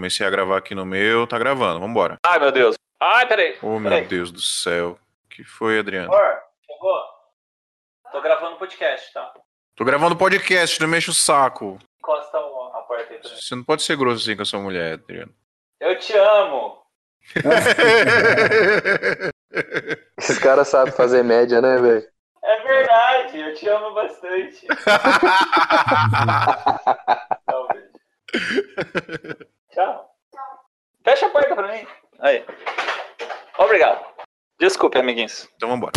[0.00, 2.16] Comecei a gravar aqui no meu, tá gravando, vambora.
[2.24, 2.74] Ai, meu Deus.
[2.98, 3.58] Ai, peraí.
[3.60, 4.08] Oh, meu peraí.
[4.08, 4.98] Deus do céu.
[5.28, 6.10] que foi, Adriano?
[6.10, 7.02] Amor, chegou?
[8.10, 9.30] Tô gravando podcast, tá?
[9.76, 11.78] Tô gravando podcast, não mexe o saco.
[11.98, 13.28] Encosta a porta aí mim.
[13.28, 15.34] Você não pode ser grosso assim com a sua mulher, Adriano.
[15.78, 16.82] Eu te amo.
[20.16, 22.08] Esses caras sabem fazer média, né, velho?
[22.42, 24.66] É verdade, eu te amo bastante.
[29.70, 30.10] Tchau.
[31.04, 31.86] Fecha a porta pra mim.
[32.18, 32.44] Aí.
[33.58, 34.04] Obrigado.
[34.58, 35.48] Desculpe, amiguinhos.
[35.56, 35.92] então vambora.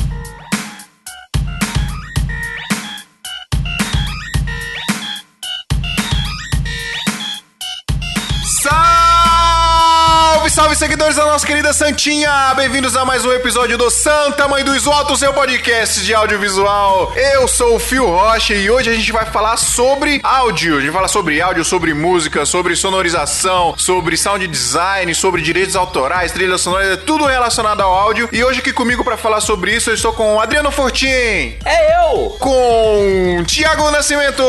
[10.53, 12.53] Salve, seguidores da nossa querida Santinha!
[12.55, 17.11] Bem-vindos a mais um episódio do Santa Mãe do Isoto, seu podcast de audiovisual.
[17.15, 20.77] Eu sou o Fio Rocha e hoje a gente vai falar sobre áudio.
[20.77, 25.75] A gente vai falar sobre áudio, sobre música, sobre sonorização, sobre sound design, sobre direitos
[25.75, 28.29] autorais, trilha sonora, tudo relacionado ao áudio.
[28.31, 31.97] E hoje aqui comigo para falar sobre isso eu estou com o Adriano Fortin, É
[31.99, 32.29] eu!
[32.39, 34.43] com Tiago Nascimento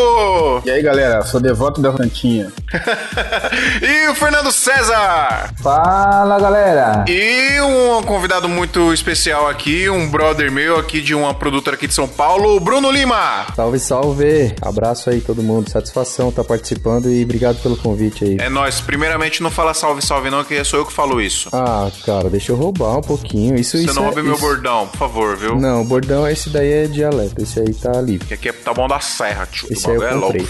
[0.66, 2.52] E aí, galera, sou devoto da Santinha.
[3.80, 5.50] e o Fernando César.
[5.62, 7.04] Fala, galera!
[7.08, 11.94] E um convidado muito especial aqui, um brother meu aqui de uma produtora aqui de
[11.94, 13.46] São Paulo, Bruno Lima.
[13.54, 14.54] Salve, salve!
[14.60, 18.36] Abraço aí todo mundo, satisfação estar participando e obrigado pelo convite aí.
[18.40, 18.80] É nóis.
[18.80, 21.48] Primeiramente, não fala salve, salve não, que sou eu que falo isso.
[21.52, 23.54] Ah, cara, deixa eu roubar um pouquinho.
[23.54, 25.56] Isso, Você isso não é, meu bordão, por favor, viu?
[25.56, 28.26] Não, o bordão esse daí é dialeto, esse aí tá livre.
[28.26, 29.68] Que aqui é tá bom da serra, tio.
[29.70, 30.38] Esse o aí eu é louco.
[30.38, 30.46] comprei.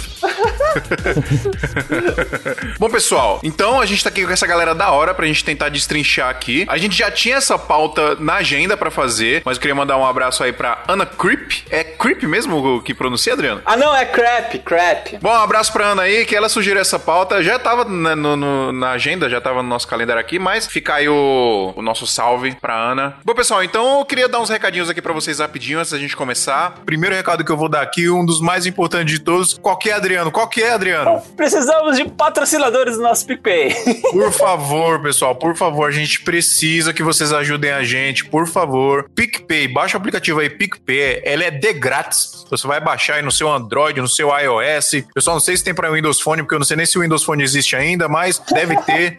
[2.79, 5.69] Bom, pessoal, então a gente tá aqui com essa galera da hora pra gente tentar
[5.69, 6.65] destrinchar aqui.
[6.69, 10.07] A gente já tinha essa pauta na agenda pra fazer, mas eu queria mandar um
[10.07, 11.63] abraço aí pra Ana Creep.
[11.71, 13.63] É Creep mesmo que pronuncia, Adriano?
[13.65, 15.19] Ah, não, é crap, crap.
[15.21, 17.43] Bom, um abraço pra Ana aí, que ela sugeriu essa pauta.
[17.43, 20.95] Já tava na, no- no- na agenda, já tava no nosso calendário aqui, mas fica
[20.95, 23.17] aí o, o nosso salve pra Ana.
[23.25, 26.17] Bom, pessoal, então eu queria dar uns recadinhos aqui pra vocês rapidinho antes da gente
[26.17, 26.75] começar.
[26.85, 29.55] Primeiro recado que eu vou dar aqui, um dos mais importantes de todos.
[29.59, 30.31] Qual que é, Adriano?
[30.31, 31.23] Qual que é, Adriano?
[31.37, 33.75] Precisamos de patrocinadores do nosso PicPay.
[34.11, 39.09] Por favor, pessoal, por favor, a gente precisa que vocês ajudem a gente, por favor.
[39.15, 42.45] PicPay, baixa o aplicativo aí, PicPay, ela é de grátis.
[42.51, 45.05] Você vai baixar aí no seu Android, no seu iOS.
[45.15, 46.99] Eu só não sei se tem para Windows Phone, porque eu não sei nem se
[46.99, 49.19] o Windows Phone existe ainda, mas deve ter.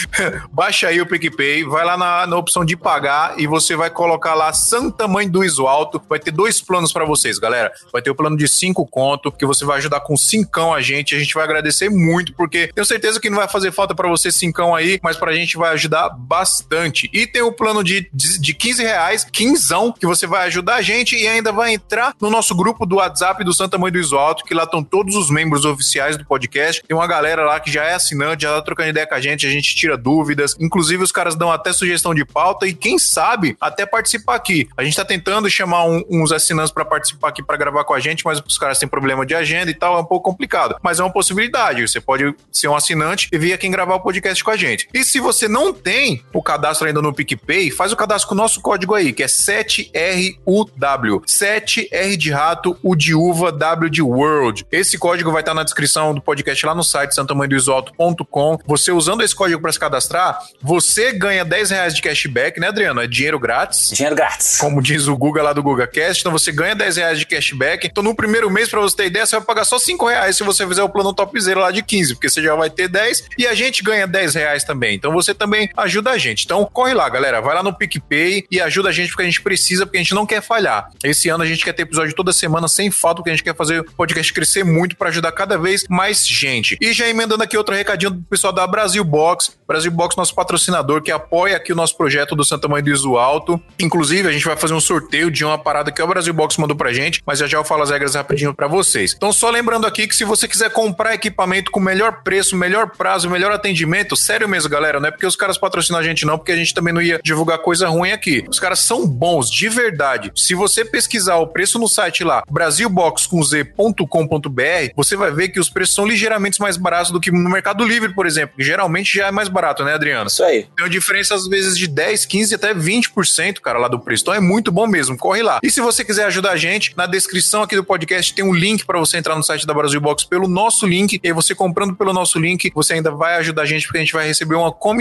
[0.50, 4.34] Baixa aí o PicPay, vai lá na, na opção de pagar e você vai colocar
[4.34, 6.00] lá Santa Mãe do Iso Alto.
[6.08, 7.72] Vai ter dois planos para vocês, galera.
[7.92, 11.14] Vai ter o plano de 5 conto, que você vai ajudar com cincão a gente.
[11.14, 14.30] A gente vai agradecer muito, porque tenho certeza que não vai fazer falta para você
[14.30, 17.10] cincão aí, mas pra gente vai ajudar bastante.
[17.12, 20.82] E tem o plano de, de, de 15 reais, quinzão, que você vai ajudar a
[20.82, 24.14] gente e ainda vai entrar no nosso grupo do WhatsApp do Santa Mãe do Iso
[24.46, 26.82] que lá estão todos os membros oficiais do podcast.
[26.86, 29.46] Tem uma galera lá que já é assinante, já tá trocando ideia com a gente,
[29.46, 30.56] a gente tira dúvidas.
[30.60, 34.68] Inclusive, os caras dão até sugestão de pauta e quem sabe até participar aqui.
[34.76, 38.00] A gente tá tentando chamar um- uns assinantes pra participar aqui pra gravar com a
[38.00, 40.76] gente, mas os caras têm problema de agenda e tal, é um pouco complicado.
[40.82, 41.86] Mas é uma possibilidade.
[41.86, 44.88] Você pode ser um assinante e vir aqui gravar o podcast com a gente.
[44.94, 48.38] E se você não tem o cadastro ainda no PicPay, faz o cadastro com o
[48.38, 51.22] nosso código aí, que é 7RUW.
[51.26, 54.66] 7R de rato, U de uva, W de world.
[54.70, 58.58] Esse código vai estar na descrição do podcast lá no site santamanhodoisoalto.com.
[58.66, 63.00] Você usando esse código para se cadastrar, você ganha 10 reais de cashback, né, Adriano?
[63.00, 63.90] É dinheiro grátis.
[63.90, 64.58] Dinheiro grátis.
[64.58, 67.86] Como diz o Guga lá do GugaCast, então você ganha 10 reais de cashback.
[67.86, 70.42] Então no primeiro mês, pra você ter ideia, você vai pagar só 5 reais se
[70.42, 73.46] você fizer o plano topzera lá de 15, porque você já vai ter 10 e
[73.46, 74.94] a gente ganha 10 reais também.
[74.94, 76.44] Então você também ajuda a gente.
[76.44, 79.40] Então corre lá, galera, vai lá no PicPay e ajuda a gente porque a gente
[79.40, 80.90] precisa, porque a gente não quer falhar.
[81.02, 83.54] Esse ano a gente quer ter episódio toda semana sem falta, porque a gente quer
[83.54, 86.76] fazer o podcast crescer muito pra ajudar cada vez mais gente.
[86.80, 89.56] E já emendando aqui outro recadinho do pessoal da Brasil Box.
[89.66, 93.16] Brasil Box, nosso patrocinador, que apoia aqui o nosso projeto do Santa Mãe do Iso
[93.16, 93.60] Alto.
[93.78, 96.76] Inclusive, a gente vai fazer um sorteio de uma parada que o Brasil Box mandou
[96.76, 99.14] pra gente, mas já já eu falo as regras rapidinho pra vocês.
[99.16, 103.30] Então, só lembrando aqui que se você quiser comprar equipamento com melhor preço, melhor prazo,
[103.30, 106.52] melhor atendimento, sério mesmo, galera, não é porque os caras patrocinam a gente não, porque
[106.52, 108.44] a gente também não ia divulgar coisa ruim aqui.
[108.48, 110.30] Os caras são bons, de verdade.
[110.34, 115.94] Se você pesquisar o preço no site lá, brasilbox.com.br, você vai ver que os preços
[115.94, 119.30] são ligeiramente mais baratos do que no Mercado Livre, por exemplo, que geralmente já é
[119.30, 120.26] mais barato, né, Adriano?
[120.26, 120.66] Isso aí.
[120.76, 124.24] Tem uma diferença, às vezes, de 10, 15, até 20%, cara, lá do preço.
[124.24, 125.16] Então é muito bom mesmo.
[125.16, 125.60] Corre lá.
[125.62, 128.84] E se você quiser ajudar a gente, na descrição aqui do podcast tem um link
[128.84, 131.20] para você entrar no site da Brasil Box pelo nosso link.
[131.22, 134.00] E aí você comprando pelo nosso link, você ainda vai ajudar a gente porque a
[134.00, 134.93] gente vai receber uma comissão,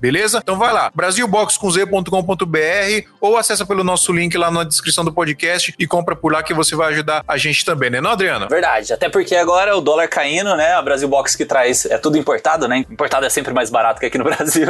[0.00, 0.40] beleza?
[0.42, 5.86] Então vai lá, brasilbox.com.br ou acessa pelo nosso link lá na descrição do podcast e
[5.86, 8.48] compra por lá que você vai ajudar a gente também, né, não, Adriana?
[8.48, 10.74] Verdade, até porque agora o dólar caindo, né?
[10.74, 12.84] A Brasil Box que traz é tudo importado, né?
[12.90, 14.68] Importado é sempre mais barato que aqui no Brasil.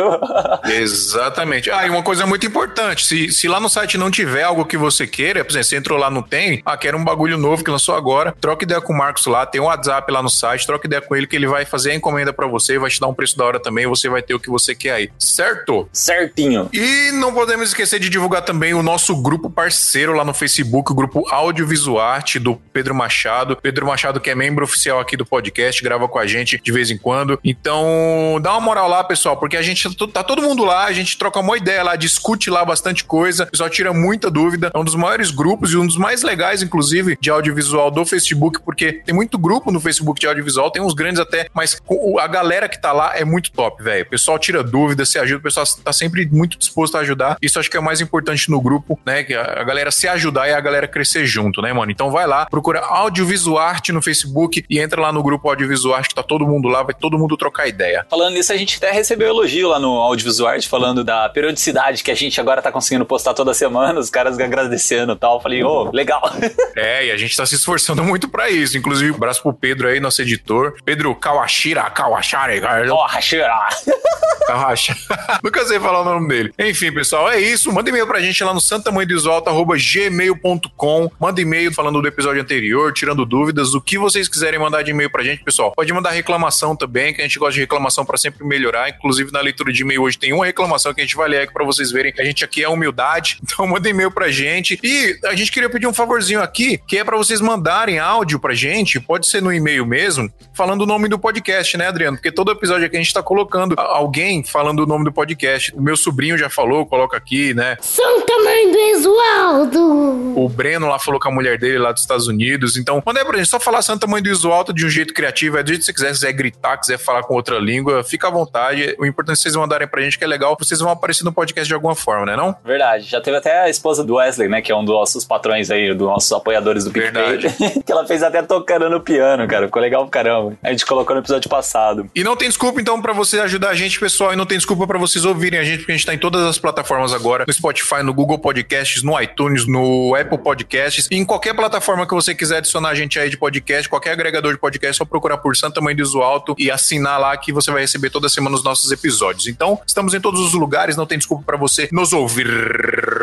[0.65, 1.71] Exatamente.
[1.71, 4.77] Ah, e uma coisa muito importante: se, se lá no site não tiver algo que
[4.77, 7.71] você queira, por exemplo, você entrou lá, não tem, ah, quero um bagulho novo que
[7.71, 10.87] lançou agora, troca ideia com o Marcos lá, tem um WhatsApp lá no site, troca
[10.87, 13.15] ideia com ele que ele vai fazer a encomenda para você, vai te dar um
[13.15, 15.89] preço da hora também, você vai ter o que você quer aí, certo?
[15.93, 16.69] Certinho.
[16.73, 20.95] E não podemos esquecer de divulgar também o nosso grupo parceiro lá no Facebook, o
[20.95, 23.57] grupo Audiovisual Arte do Pedro Machado.
[23.57, 26.91] Pedro Machado, que é membro oficial aqui do podcast, grava com a gente de vez
[26.91, 27.39] em quando.
[27.45, 31.17] Então, dá uma moral lá, pessoal, porque a gente tá todo mundo lá, a gente
[31.17, 34.71] troca uma ideia lá, discute lá bastante coisa, o pessoal tira muita dúvida.
[34.75, 38.61] É um dos maiores grupos e um dos mais legais, inclusive, de audiovisual do Facebook,
[38.65, 41.81] porque tem muito grupo no Facebook de audiovisual, tem uns grandes até, mas
[42.19, 44.05] a galera que tá lá é muito top, velho.
[44.05, 47.37] O pessoal tira dúvida, se ajuda, o pessoal tá sempre muito disposto a ajudar.
[47.41, 49.23] Isso acho que é o mais importante no grupo, né?
[49.23, 51.91] Que a galera se ajudar e a galera crescer junto, né, mano?
[51.91, 56.09] Então vai lá, procura Audiovisual Arte no Facebook e entra lá no grupo Audiovisual Arte,
[56.11, 58.07] que tá todo mundo lá, vai todo mundo trocar ideia.
[58.11, 62.11] Falando nisso, a gente até recebeu elogio lá no Audiovisual Arte, falando da periodicidade que
[62.11, 65.41] a gente agora tá conseguindo postar toda semana, os caras agradecendo e tal.
[65.41, 66.23] Falei, ô, oh, legal.
[66.77, 68.79] É, e a gente tá se esforçando muito para isso.
[68.79, 70.77] Inclusive, um abraço pro Pedro aí, nosso editor.
[70.85, 72.61] Pedro Kawashira, Kawashari.
[72.61, 73.69] Kawashira.
[74.51, 74.99] Kawashira.
[75.43, 76.53] Nunca sei falar o nome dele.
[76.59, 77.73] Enfim, pessoal, é isso.
[77.73, 81.11] Manda e-mail pra gente lá no santamanhodesalto.gmail.com.
[81.19, 85.11] Manda e-mail falando do episódio anterior, tirando dúvidas, o que vocês quiserem mandar de e-mail
[85.11, 85.73] pra gente, pessoal.
[85.73, 88.89] Pode mandar reclamação também, que a gente gosta de reclamação para sempre melhorar.
[88.89, 91.53] Inclusive, na leitura de e-mail hoje tem uma reclamação que a gente vai ler aqui
[91.53, 93.39] pra vocês verem a gente aqui é humildade.
[93.51, 94.79] Então, manda e-mail pra gente.
[94.83, 98.55] E a gente queria pedir um favorzinho aqui, que é para vocês mandarem áudio pra
[98.55, 102.17] gente, pode ser no e-mail mesmo, falando o nome do podcast, né, Adriano?
[102.17, 105.75] Porque todo episódio aqui a gente tá colocando alguém falando o nome do podcast.
[105.75, 107.77] O meu sobrinho já falou, coloca aqui, né?
[107.81, 110.39] Santa Mãe do Exualdo!
[110.39, 112.77] O Breno lá falou com a mulher dele lá dos Estados Unidos.
[112.77, 115.59] Então, manda aí pra gente, só falar Santa Mãe do Exualdo de um jeito criativo,
[115.59, 118.31] é do jeito que você quiser, quiser gritar, quiser falar com outra língua, fica à
[118.31, 118.95] vontade.
[118.99, 121.67] O importante é vocês mandarem pra gente, que é legal, vocês vão aparecer no podcast
[121.67, 122.55] de alguma forma, né não?
[122.65, 123.05] Verdade.
[123.05, 125.95] Já teve até a esposa do Wesley, né, que é um dos nossos patrões aí,
[125.95, 127.39] dos nossos apoiadores do PicPay,
[127.85, 129.67] que ela fez até tocando no piano, cara.
[129.67, 130.57] Ficou legal pra caramba.
[130.63, 132.11] A gente colocou no episódio passado.
[132.15, 134.87] E não tem desculpa, então, para você ajudar a gente, pessoal, e não tem desculpa
[134.87, 137.53] para vocês ouvirem a gente, porque a gente tá em todas as plataformas agora, no
[137.53, 142.35] Spotify, no Google Podcasts, no iTunes, no Apple Podcasts, e em qualquer plataforma que você
[142.35, 145.57] quiser adicionar a gente aí de podcast, qualquer agregador de podcast, é só procurar por
[145.57, 148.91] Santa Mãe do Alto e assinar lá que você vai receber toda semana os nossos
[148.91, 149.47] episódios.
[149.47, 152.49] Então, estamos em todos os lugares, não tem desculpa para você nos ouvir,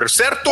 [0.08, 0.50] certo?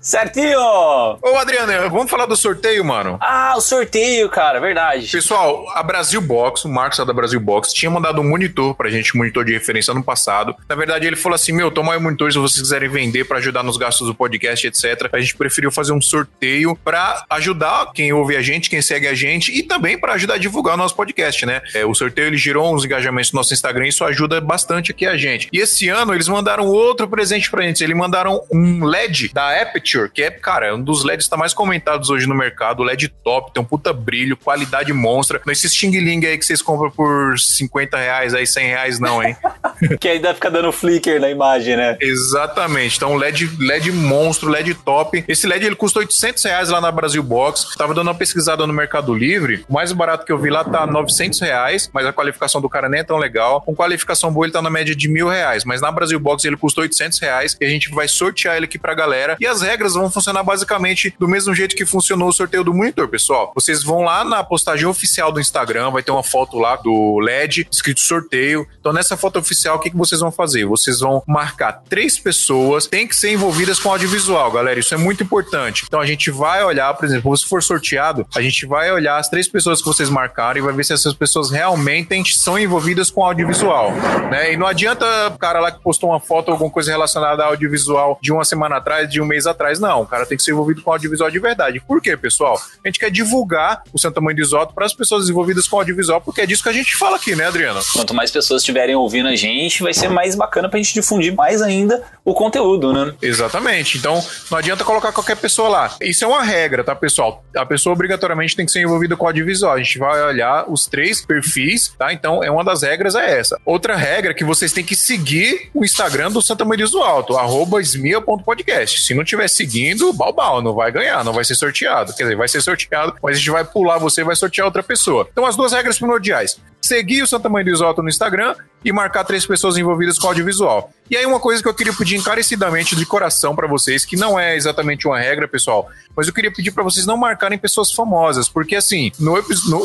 [0.00, 0.58] Certinho!
[0.58, 3.18] Ô, Adriano, vamos falar do sorteio, mano?
[3.20, 5.08] Ah, o sorteio, cara, verdade.
[5.08, 9.14] Pessoal, a Brasil Box, o Marcos da Brasil Box, tinha mandado um monitor pra gente,
[9.14, 10.54] um monitor de referência ano passado.
[10.68, 13.38] Na verdade, ele falou assim: meu, toma aí o monitor se vocês quiserem vender para
[13.38, 15.08] ajudar nos gastos do podcast, etc.
[15.12, 19.14] A gente preferiu fazer um sorteio para ajudar quem ouve a gente, quem segue a
[19.14, 21.62] gente e também para ajudar a divulgar o nosso podcast, né?
[21.74, 25.06] É, o sorteio ele gerou uns engajamentos no nosso Instagram e isso ajuda bastante aqui
[25.06, 25.48] a gente.
[25.52, 27.82] E esse ano eles mandaram outro presente pra gente.
[27.82, 31.54] Eles mandaram um LED da Aperture, que é, cara, é um dos LEDs tá mais
[31.54, 32.82] comentados hoje no mercado.
[32.82, 35.40] LED top, tem um puta brilho, qualidade monstra.
[35.44, 39.22] Não esses Xing Ling aí que vocês compram por 50 reais, aí 100 reais não,
[39.22, 39.36] hein?
[40.00, 41.96] que ainda fica dando flicker na imagem, né?
[42.00, 42.96] Exatamente.
[42.96, 45.24] Então, LED, LED monstro, LED top.
[45.26, 47.76] Esse LED ele custa 800 reais lá na Brasil Box.
[47.76, 49.64] Tava dando uma pesquisada no Mercado Livre.
[49.68, 52.88] O mais barato que eu vi lá tá 900 reais, mas a qualificação do cara
[52.88, 53.60] nem é tão legal.
[53.62, 55.64] Com qualificação boa, ele tá na média de mil reais.
[55.64, 58.78] Mas na Brasil Box ele custa 800 reais e a gente vai sortear ele aqui
[58.78, 59.36] pra galera.
[59.40, 63.08] E as regras vão funcionar basicamente do mesmo jeito que funcionou o sorteio do monitor,
[63.08, 63.52] pessoal.
[63.54, 67.66] Vocês vão lá na postagem oficial do Instagram, vai ter uma foto lá do LED
[67.70, 68.66] escrito sorteio.
[68.80, 70.64] Então, nessa foto oficial, o que, que vocês vão fazer?
[70.64, 74.80] Vocês vão marcar três pessoas, tem que ser envolvidas com audiovisual, galera.
[74.80, 75.84] Isso é muito importante.
[75.86, 79.28] Então, a gente vai olhar, por exemplo, se for sorteado, a gente vai olhar as
[79.28, 83.24] três pessoas que vocês marcaram e vai ver se essas pessoas realmente são envolvidas com
[83.24, 83.92] audiovisual,
[84.30, 84.52] né?
[84.52, 87.50] E não adianta o cara lá que postou uma foto ou alguma coisa relacionada ao
[87.50, 89.78] audiovisual de uma semana atrás, de um mês atrás.
[89.78, 91.80] Não, o cara tem que ser envolvido com audiovisual de verdade.
[91.80, 92.60] Por quê, pessoal?
[92.84, 96.20] A gente quer divulgar o Santa Mãe do Isoto para as pessoas envolvidas com audiovisual,
[96.20, 97.80] porque é disso que a gente fala aqui, né, Adriano?
[97.92, 101.62] Quanto mais pessoas estiverem ouvindo a gente, vai ser mais bacana pra gente difundir mais
[101.62, 103.14] ainda o conteúdo, né?
[103.20, 103.98] Exatamente.
[103.98, 105.96] Então, não adianta colocar qualquer pessoa lá.
[106.00, 107.44] Isso é uma regra, tá, pessoal?
[107.56, 109.74] A pessoa obrigatoriamente tem que ser envolvida com o audiovisual.
[109.74, 112.12] A gente vai olhar os três perfis, tá?
[112.12, 113.58] Então, é uma das regras é essa.
[113.64, 117.36] Outra regra é que vocês têm que seguir o Instagram do Santa Maria do Alto,
[117.36, 119.02] arroba esmia.podcast.
[119.02, 122.14] Se não tiver seguindo, balbal, não vai ganhar, não vai ser sorteado.
[122.14, 124.82] Quer dizer, vai ser sorteado, mas a gente vai pular você e vai sortear outra
[124.82, 125.28] pessoa.
[125.30, 126.58] Então, as duas regras primordiais.
[126.80, 130.90] Seguir o Santa Maria do Alto no Instagram e marcar três pessoas envolvidas com audiovisual.
[131.10, 134.40] E aí, uma coisa que eu queria pedir encarecidamente de coração para vocês, que não
[134.40, 138.48] é exatamente uma regra, pessoal, mas eu queria pedir para vocês não marcarem pessoas famosas,
[138.48, 139.34] porque assim, no,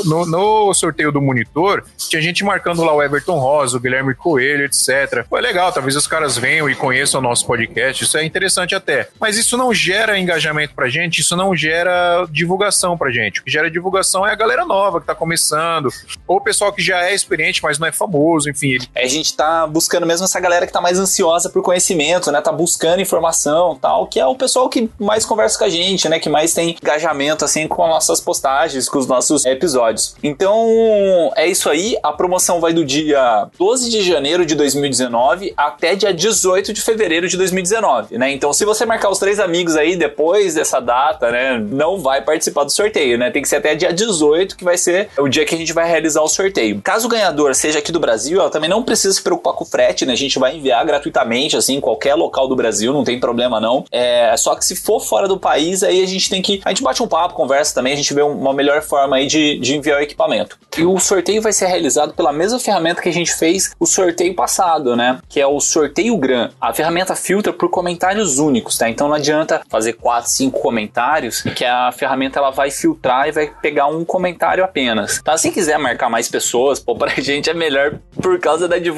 [0.05, 4.63] no, no, sorteio do monitor, tinha gente marcando lá o Everton Rosa, o Guilherme Coelho,
[4.63, 5.25] etc.
[5.29, 9.09] Foi legal, talvez os caras venham e conheçam o nosso podcast, isso é interessante até.
[9.19, 13.41] Mas isso não gera engajamento pra gente, isso não gera divulgação pra gente.
[13.41, 15.89] O que gera divulgação é a galera nova que tá começando,
[16.25, 18.69] ou o pessoal que já é experiente, mas não é famoso, enfim.
[18.69, 18.87] Ele...
[18.95, 22.41] A gente tá buscando mesmo essa galera que tá mais ansiosa por conhecimento, né?
[22.41, 26.19] Tá buscando informação tal, que é o pessoal que mais conversa com a gente, né?
[26.19, 30.15] Que mais tem engajamento, assim, com as nossas postagens, com os nossos episódios.
[30.23, 31.97] Então, é isso aí.
[32.03, 37.27] A promoção vai do dia 12 de janeiro de 2019 até dia 18 de fevereiro
[37.27, 38.31] de 2019, né?
[38.31, 41.57] Então, se você marcar os três amigos aí depois dessa data, né?
[41.59, 43.31] Não vai participar do sorteio, né?
[43.31, 45.87] Tem que ser até dia 18, que vai ser o dia que a gente vai
[45.89, 46.81] realizar o sorteio.
[46.83, 49.67] Caso o ganhador seja aqui do Brasil, ela também não precisa se preocupar com o
[49.67, 50.13] frete, né?
[50.13, 53.85] A gente vai enviar gratuitamente assim, em qualquer local do Brasil, não tem problema não.
[53.91, 56.61] É só que se for fora do país, aí a gente tem que.
[56.63, 59.57] A gente bate um papo, conversa também, a gente vê uma melhor forma aí de,
[59.59, 60.57] de enviar o equipamento.
[60.77, 64.35] E o sorteio vai ser realizado pela mesma ferramenta que a gente fez o sorteio
[64.35, 65.19] passado, né?
[65.27, 66.51] Que é o sorteio GRAM.
[66.61, 68.89] A ferramenta filtra por comentários únicos, tá?
[68.89, 73.47] Então não adianta fazer 4, 5 comentários, que a ferramenta ela vai filtrar e vai
[73.61, 75.21] pegar um comentário apenas.
[75.21, 75.37] Tá?
[75.37, 78.96] Se quiser marcar mais pessoas, pô, pra gente é melhor por causa da divulgação.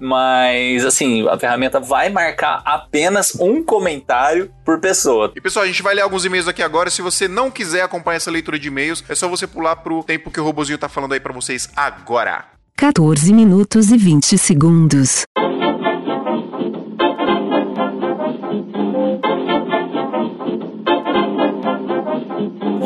[0.00, 5.32] Mas assim, a ferramenta vai marcar apenas um comentário por pessoa.
[5.36, 6.90] E pessoal, a gente vai ler alguns e-mails aqui agora.
[6.90, 10.30] Se você não quiser acompanhar essa leitura de e-mails, é só você pular pro tempo
[10.30, 12.44] que o robozinho tá falando aí para vocês agora.
[12.76, 15.24] 14 minutos e 20 segundos.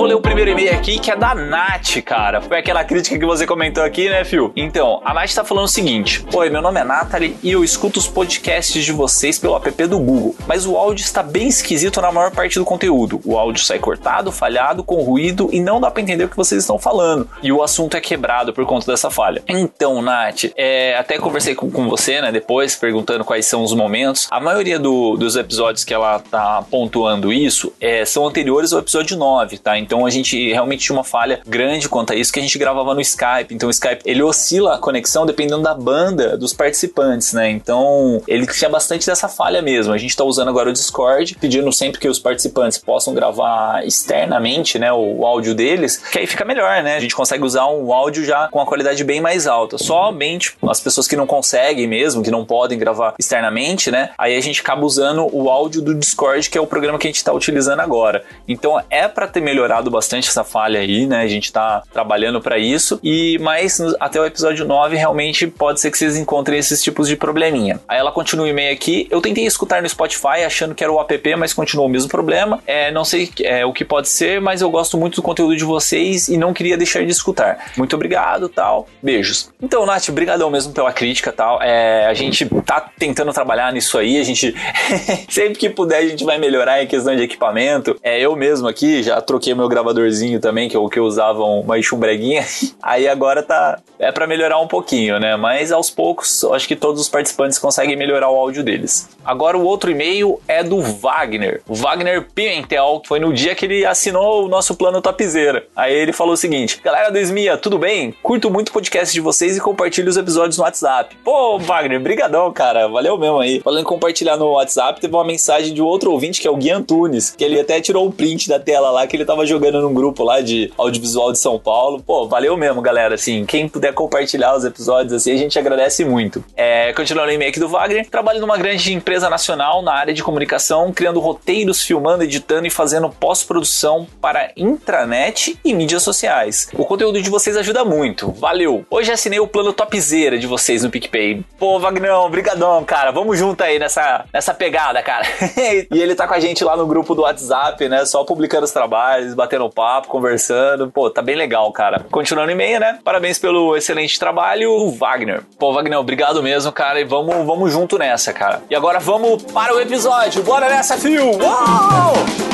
[0.01, 2.41] Vou ler o primeiro e-mail aqui, que é da Nath, cara.
[2.41, 4.51] Foi aquela crítica que você comentou aqui, né, Fio?
[4.57, 7.99] Então, a Nath tá falando o seguinte: Oi, meu nome é Nathalie e eu escuto
[7.99, 12.11] os podcasts de vocês pelo app do Google, mas o áudio está bem esquisito na
[12.11, 13.21] maior parte do conteúdo.
[13.27, 16.63] O áudio sai cortado, falhado, com ruído e não dá para entender o que vocês
[16.63, 17.29] estão falando.
[17.43, 19.43] E o assunto é quebrado por conta dessa falha.
[19.47, 24.29] Então, Nath, é, até conversei com, com, você, né, depois, perguntando quais são os momentos.
[24.31, 29.15] A maioria do, dos episódios que ela tá pontuando isso é, são anteriores ao episódio
[29.19, 29.79] 9, tá?
[29.91, 32.95] Então a gente realmente tinha uma falha grande quanto a isso que a gente gravava
[32.95, 33.53] no Skype.
[33.53, 37.51] Então o Skype ele oscila a conexão dependendo da banda dos participantes, né?
[37.51, 39.93] Então ele tinha bastante dessa falha mesmo.
[39.93, 44.79] A gente está usando agora o Discord, pedindo sempre que os participantes possam gravar externamente,
[44.79, 46.95] né, o, áudio deles, que aí fica melhor, né?
[46.95, 49.77] A gente consegue usar um áudio já com uma qualidade bem mais alta.
[49.77, 54.11] Somente as pessoas que não conseguem mesmo, que não podem gravar externamente, né?
[54.17, 57.11] Aí a gente acaba usando o áudio do Discord, que é o programa que a
[57.11, 58.23] gente está utilizando agora.
[58.47, 61.23] Então é para ter melhorado bastante essa falha aí, né?
[61.23, 62.99] A gente tá trabalhando para isso.
[63.05, 67.15] E mas até o episódio 9 realmente pode ser que vocês encontrem esses tipos de
[67.15, 67.81] probleminha.
[67.87, 69.07] Aí ela continua o e-mail aqui.
[69.11, 72.61] Eu tentei escutar no Spotify achando que era o app, mas continuou o mesmo problema.
[72.67, 75.65] É, não sei é, o que pode ser, mas eu gosto muito do conteúdo de
[75.65, 77.71] vocês e não queria deixar de escutar.
[77.77, 78.89] Muito obrigado, tal.
[79.03, 79.51] Beijos.
[79.63, 81.63] Então, Nath, brigadão mesmo pela crítica, tal.
[81.63, 84.19] É, a gente tá tentando trabalhar nisso aí.
[84.19, 84.55] A gente
[85.29, 87.97] sempre que puder a gente vai melhorar em questão de equipamento.
[88.03, 91.43] É, eu mesmo aqui já troquei meu gravadorzinho também, que é o que eu usava
[91.43, 92.45] uma chumbreguinha.
[92.83, 95.37] Aí agora tá é para melhorar um pouquinho, né?
[95.37, 99.09] Mas aos poucos, acho que todos os participantes conseguem melhorar o áudio deles.
[99.23, 101.61] Agora o outro e-mail é do Wagner.
[101.69, 105.67] Wagner Pimentel, foi no dia que ele assinou o nosso plano Topzera.
[105.77, 108.15] Aí ele falou o seguinte: "Galera do Esmia, tudo bem?
[108.23, 111.17] Curto muito o podcast de vocês e compartilho os episódios no WhatsApp".
[111.23, 112.89] Pô, Wagner, brigadão, cara.
[112.89, 113.61] Valeu mesmo aí.
[113.61, 116.71] Falando em compartilhar no WhatsApp, teve uma mensagem de outro ouvinte que é o Gui
[116.71, 119.83] Antunes, que ele até tirou um print da tela lá que ele tava jogando jogando
[119.83, 122.03] num grupo lá de audiovisual de São Paulo.
[122.03, 123.15] Pô, valeu mesmo, galera.
[123.15, 126.43] Assim, quem puder compartilhar os episódios, assim, a gente agradece muito.
[126.57, 130.23] É, continuando o e-mail aqui do Wagner, trabalho numa grande empresa nacional na área de
[130.23, 136.71] comunicação, criando roteiros, filmando, editando e fazendo pós-produção para intranet e mídias sociais.
[136.73, 138.33] O conteúdo de vocês ajuda muito.
[138.33, 138.87] Valeu!
[138.91, 141.45] Hoje assinei o plano topzera de vocês no PicPay.
[141.59, 143.11] Pô, Wagnão, brigadão, cara.
[143.11, 145.27] Vamos junto aí nessa, nessa pegada, cara.
[145.93, 148.07] e ele tá com a gente lá no grupo do WhatsApp, né?
[148.07, 150.91] Só publicando os trabalhos, batendo papo, conversando.
[150.91, 152.05] Pô, tá bem legal, cara.
[152.11, 152.99] Continuando em meia, né?
[153.03, 155.43] Parabéns pelo excelente trabalho, Wagner.
[155.59, 157.01] Pô, Wagner, obrigado mesmo, cara.
[157.01, 158.63] E vamos, vamos junto nessa, cara.
[158.69, 160.43] E agora vamos para o episódio.
[160.43, 161.25] Bora nessa, fio!
[161.25, 162.50] Uou!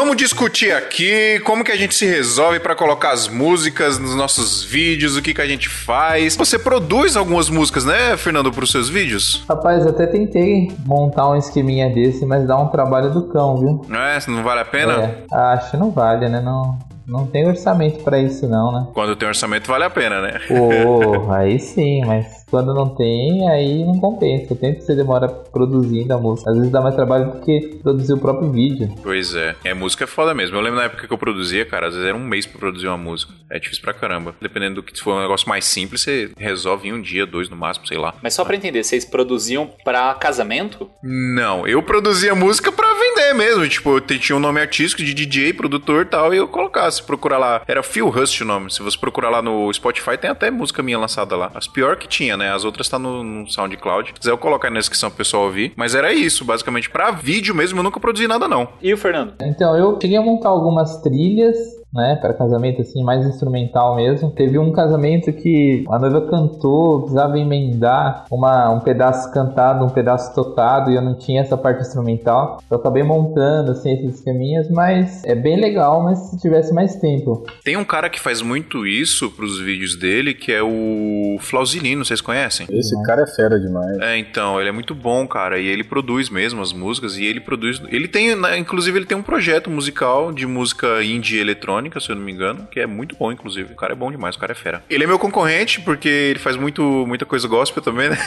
[0.00, 4.64] Vamos discutir aqui como que a gente se resolve para colocar as músicas nos nossos
[4.64, 6.36] vídeos, o que que a gente faz.
[6.36, 9.44] Você produz algumas músicas, né, Fernando, para os seus vídeos?
[9.46, 13.82] Rapaz, até tentei montar um esqueminha desse, mas dá um trabalho do cão, viu?
[13.88, 14.18] Não é?
[14.26, 15.16] Não vale a pena?
[15.30, 16.40] É, acho que não vale, né?
[16.40, 18.86] Não, não tem orçamento pra isso, não, né?
[18.94, 20.40] Quando tem orçamento, vale a pena, né?
[20.48, 24.52] Pô, aí sim, mas quando não tem, aí não compensa.
[24.52, 26.50] O tempo que você demora produzindo a música.
[26.50, 28.92] Às vezes dá mais trabalho do que produzir o próprio vídeo.
[29.02, 29.54] Pois é.
[29.64, 30.56] É, música é foda mesmo.
[30.56, 32.88] Eu lembro na época que eu produzia, cara, às vezes era um mês pra produzir
[32.88, 33.32] uma música.
[33.50, 34.34] É difícil pra caramba.
[34.40, 37.48] Dependendo do que se for um negócio mais simples, você resolve em um dia, dois
[37.48, 38.14] no máximo, sei lá.
[38.22, 40.90] Mas só pra entender, vocês produziam pra casamento?
[41.02, 43.68] Não, eu produzia música pra vender mesmo.
[43.68, 46.90] Tipo, eu tinha um nome artístico de DJ, produtor e tal, e eu colocava.
[46.90, 48.70] Se procurar lá, era Phil Rust o nome.
[48.72, 51.50] Se você procurar lá no Spotify, tem até música minha lançada lá.
[51.54, 52.52] As pior que tinha, né?
[52.52, 54.08] As outras tá no, no SoundCloud.
[54.08, 55.72] Se quiser, eu colocar aí na descrição pro pessoal ouvir.
[55.76, 56.90] Mas era isso, basicamente.
[56.90, 58.68] Pra vídeo mesmo, eu nunca produzi nada, não.
[58.82, 59.34] E o Fernando?
[59.42, 61.56] Então, eu cheguei a montar algumas trilhas
[61.92, 64.30] né, para casamento assim, mais instrumental mesmo.
[64.30, 70.34] Teve um casamento que a noiva cantou, precisava emendar uma, um pedaço cantado, um pedaço
[70.34, 72.62] tocado, e eu não tinha essa parte instrumental.
[72.70, 77.44] Eu acabei montando assim esses esqueminhas, mas é bem legal, mas se tivesse mais tempo.
[77.64, 82.20] Tem um cara que faz muito isso pros vídeos dele, que é o Flausilino, vocês
[82.20, 82.66] conhecem?
[82.70, 83.98] Esse cara é fera demais.
[83.98, 87.40] É, então, ele é muito bom, cara, e ele produz mesmo as músicas, e ele
[87.40, 87.82] produz...
[87.88, 92.16] Ele tem, né, inclusive, ele tem um projeto musical de música indie eletrônica, se eu
[92.16, 93.72] não me engano, que é muito bom, inclusive.
[93.72, 94.82] O cara é bom demais, o cara é fera.
[94.90, 98.18] Ele é meu concorrente, porque ele faz muito, muita coisa gospel também, né?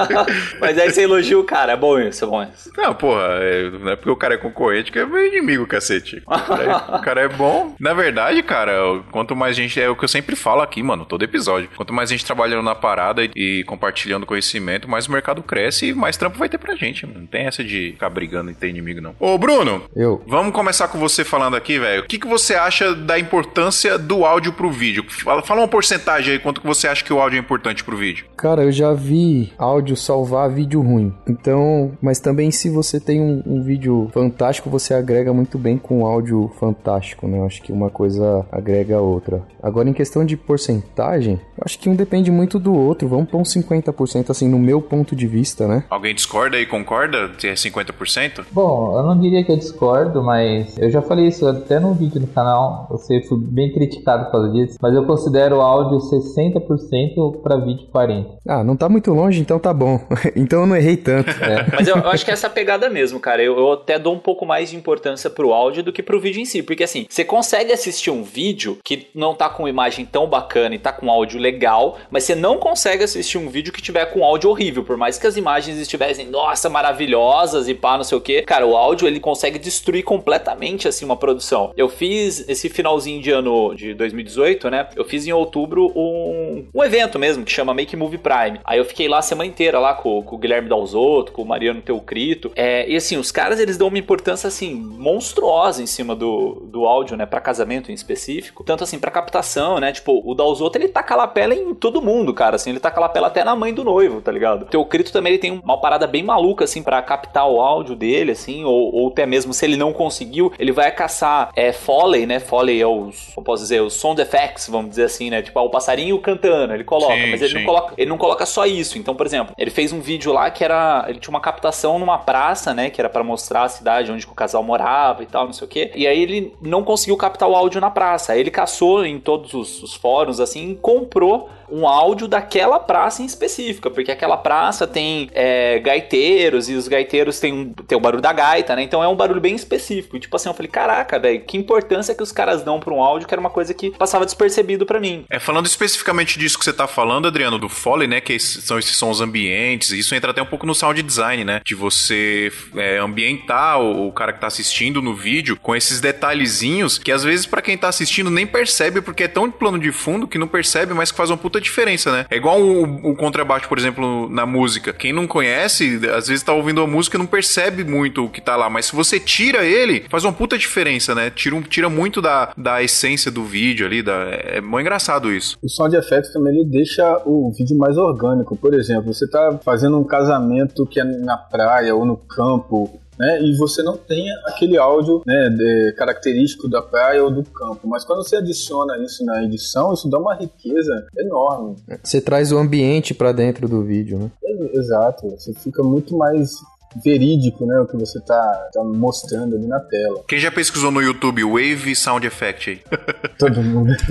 [0.60, 2.70] Mas aí você elogia o cara, é bom isso, é bom isso.
[2.76, 6.22] Não, porra, é, não é porque o cara é concorrente que é meu inimigo, cacete.
[6.26, 7.74] O cara, é, o cara é bom.
[7.80, 8.72] Na verdade, cara,
[9.10, 9.80] quanto mais gente.
[9.80, 11.68] É o que eu sempre falo aqui, mano, todo episódio.
[11.76, 15.94] Quanto mais gente trabalhando na parada e, e compartilhando conhecimento, mais o mercado cresce e
[15.94, 17.06] mais trampo vai ter pra gente.
[17.06, 17.20] Mano.
[17.20, 19.14] Não tem essa de ficar brigando e ter inimigo, não.
[19.18, 19.82] Ô, Bruno!
[19.94, 20.22] Eu.
[20.26, 22.02] Vamos começar com você falando aqui, velho.
[22.02, 25.04] O que, que você acha da importância do áudio pro vídeo?
[25.08, 27.96] Fala, fala uma porcentagem aí, quanto que você acha que o áudio é importante pro
[27.96, 28.26] vídeo.
[28.36, 31.12] Cara, eu já vi áudio salvar vídeo ruim.
[31.28, 36.06] Então, mas também se você tem um, um vídeo fantástico, você agrega muito bem com
[36.06, 37.38] áudio fantástico, né?
[37.38, 39.42] Eu acho que uma coisa agrega a outra.
[39.62, 43.08] Agora, em questão de porcentagem, eu acho que um depende muito do outro.
[43.08, 45.84] Vamos pra uns 50%, assim, no meu ponto de vista, né?
[45.88, 47.30] Alguém discorda e concorda?
[47.38, 48.44] Se é 50%?
[48.52, 52.20] Bom, eu não diria que eu discordo, mas eu já falei isso até no vídeo
[52.20, 52.83] no canal.
[52.90, 57.86] Você foi bem criticado por causa disso, mas eu considero o áudio 60% para vídeo
[57.92, 58.26] 40%.
[58.46, 60.00] Ah, não tá muito longe, então tá bom.
[60.36, 61.30] então eu não errei tanto.
[61.30, 61.66] É.
[61.72, 63.42] Mas eu, eu acho que essa é a pegada mesmo, cara.
[63.42, 66.40] Eu, eu até dou um pouco mais de importância pro áudio do que pro vídeo
[66.40, 66.62] em si.
[66.62, 70.78] Porque assim, você consegue assistir um vídeo que não tá com imagem tão bacana e
[70.78, 74.50] tá com áudio legal, mas você não consegue assistir um vídeo que tiver com áudio
[74.50, 74.84] horrível.
[74.84, 78.42] Por mais que as imagens estivessem, nossa, maravilhosas e pá, não sei o que.
[78.42, 81.72] Cara, o áudio ele consegue destruir completamente assim uma produção.
[81.76, 84.88] Eu fiz esse finalzinho de ano de 2018, né?
[84.96, 88.60] Eu fiz em outubro um, um evento mesmo que chama Make Movie Prime.
[88.64, 91.46] Aí eu fiquei lá a semana inteira lá com, com o Guilherme Dalzotto, com o
[91.46, 92.52] Mariano Teucrito.
[92.56, 96.86] É, e assim, os caras eles dão uma importância assim monstruosa em cima do, do
[96.86, 97.26] áudio, né?
[97.26, 98.64] Pra casamento em específico.
[98.64, 99.92] Tanto assim, pra captação, né?
[99.92, 102.56] Tipo, o Dalzotto ele taca lapela em todo mundo, cara.
[102.56, 104.66] Assim, ele taca lapela até na mãe do noivo, tá ligado?
[104.66, 108.64] Teucrito também ele tem uma parada bem maluca, assim, pra captar o áudio dele, assim,
[108.64, 112.40] ou, ou até mesmo se ele não conseguiu, ele vai caçar é, Foley, né?
[112.40, 115.42] Foley é os, como posso dizer, os sound effects, vamos dizer assim, né?
[115.42, 117.58] Tipo, ah, o passarinho cantando, ele coloca, Sim, mas ele sim.
[117.58, 118.98] não coloca, ele não coloca só isso.
[118.98, 122.18] Então, por exemplo, ele fez um vídeo lá que era, ele tinha uma captação numa
[122.18, 125.52] praça, né, que era pra mostrar a cidade onde o casal morava e tal, não
[125.52, 125.90] sei o quê.
[125.94, 128.32] E aí ele não conseguiu captar o áudio na praça.
[128.32, 133.22] Aí ele caçou em todos os, os fóruns assim, e comprou um áudio daquela praça
[133.22, 138.00] em específica, porque aquela praça tem é, gaiteiros e os gaiteiros tem, um- tem o
[138.00, 138.82] barulho da gaita, né?
[138.82, 140.16] Então é um barulho bem específico.
[140.16, 143.02] E, tipo assim, eu falei, caraca, velho, que importância que os caras dão pra um
[143.02, 145.24] áudio que era uma coisa que passava despercebido pra mim.
[145.28, 148.20] É, falando especificamente disso que você tá falando, Adriano, do Foley, né?
[148.20, 151.60] Que esses- são esses sons ambientes, isso entra até um pouco no sound design, né?
[151.64, 157.10] De você é, ambientar o, cara que tá assistindo no vídeo com esses detalhezinhos que
[157.12, 160.26] às vezes pra quem tá assistindo nem percebe, porque é tão de plano de fundo
[160.26, 162.26] que não percebe, mas que faz uma puta diferença, né?
[162.30, 164.92] É igual o, o contrabaixo, por exemplo, na música.
[164.92, 168.40] Quem não conhece, às vezes tá ouvindo a música e não percebe muito o que
[168.40, 171.30] tá lá, mas se você tira ele, faz uma puta diferença, né?
[171.30, 174.02] Tira, um- tira muito da, da, da essência do vídeo ali.
[174.02, 175.56] Da, é muito engraçado isso.
[175.62, 178.56] O sound effect também ele deixa o vídeo mais orgânico.
[178.56, 183.40] Por exemplo, você tá fazendo um casamento que é na praia ou no campo, né?
[183.42, 187.86] E você não tem aquele áudio né, de- característico da praia ou do campo.
[187.86, 191.76] Mas quando você adiciona isso na edição, isso dá uma riqueza enorme.
[192.02, 194.30] Você traz o ambiente pra dentro do vídeo, né?
[194.72, 195.30] Exato.
[195.30, 196.54] Você fica muito mais
[197.02, 197.78] verídico, né?
[197.80, 200.22] O que você tá, tá mostrando ali na tela.
[200.28, 202.80] Quem já pesquisou no YouTube Wave Sound Effect aí?
[203.38, 203.92] Todo mundo.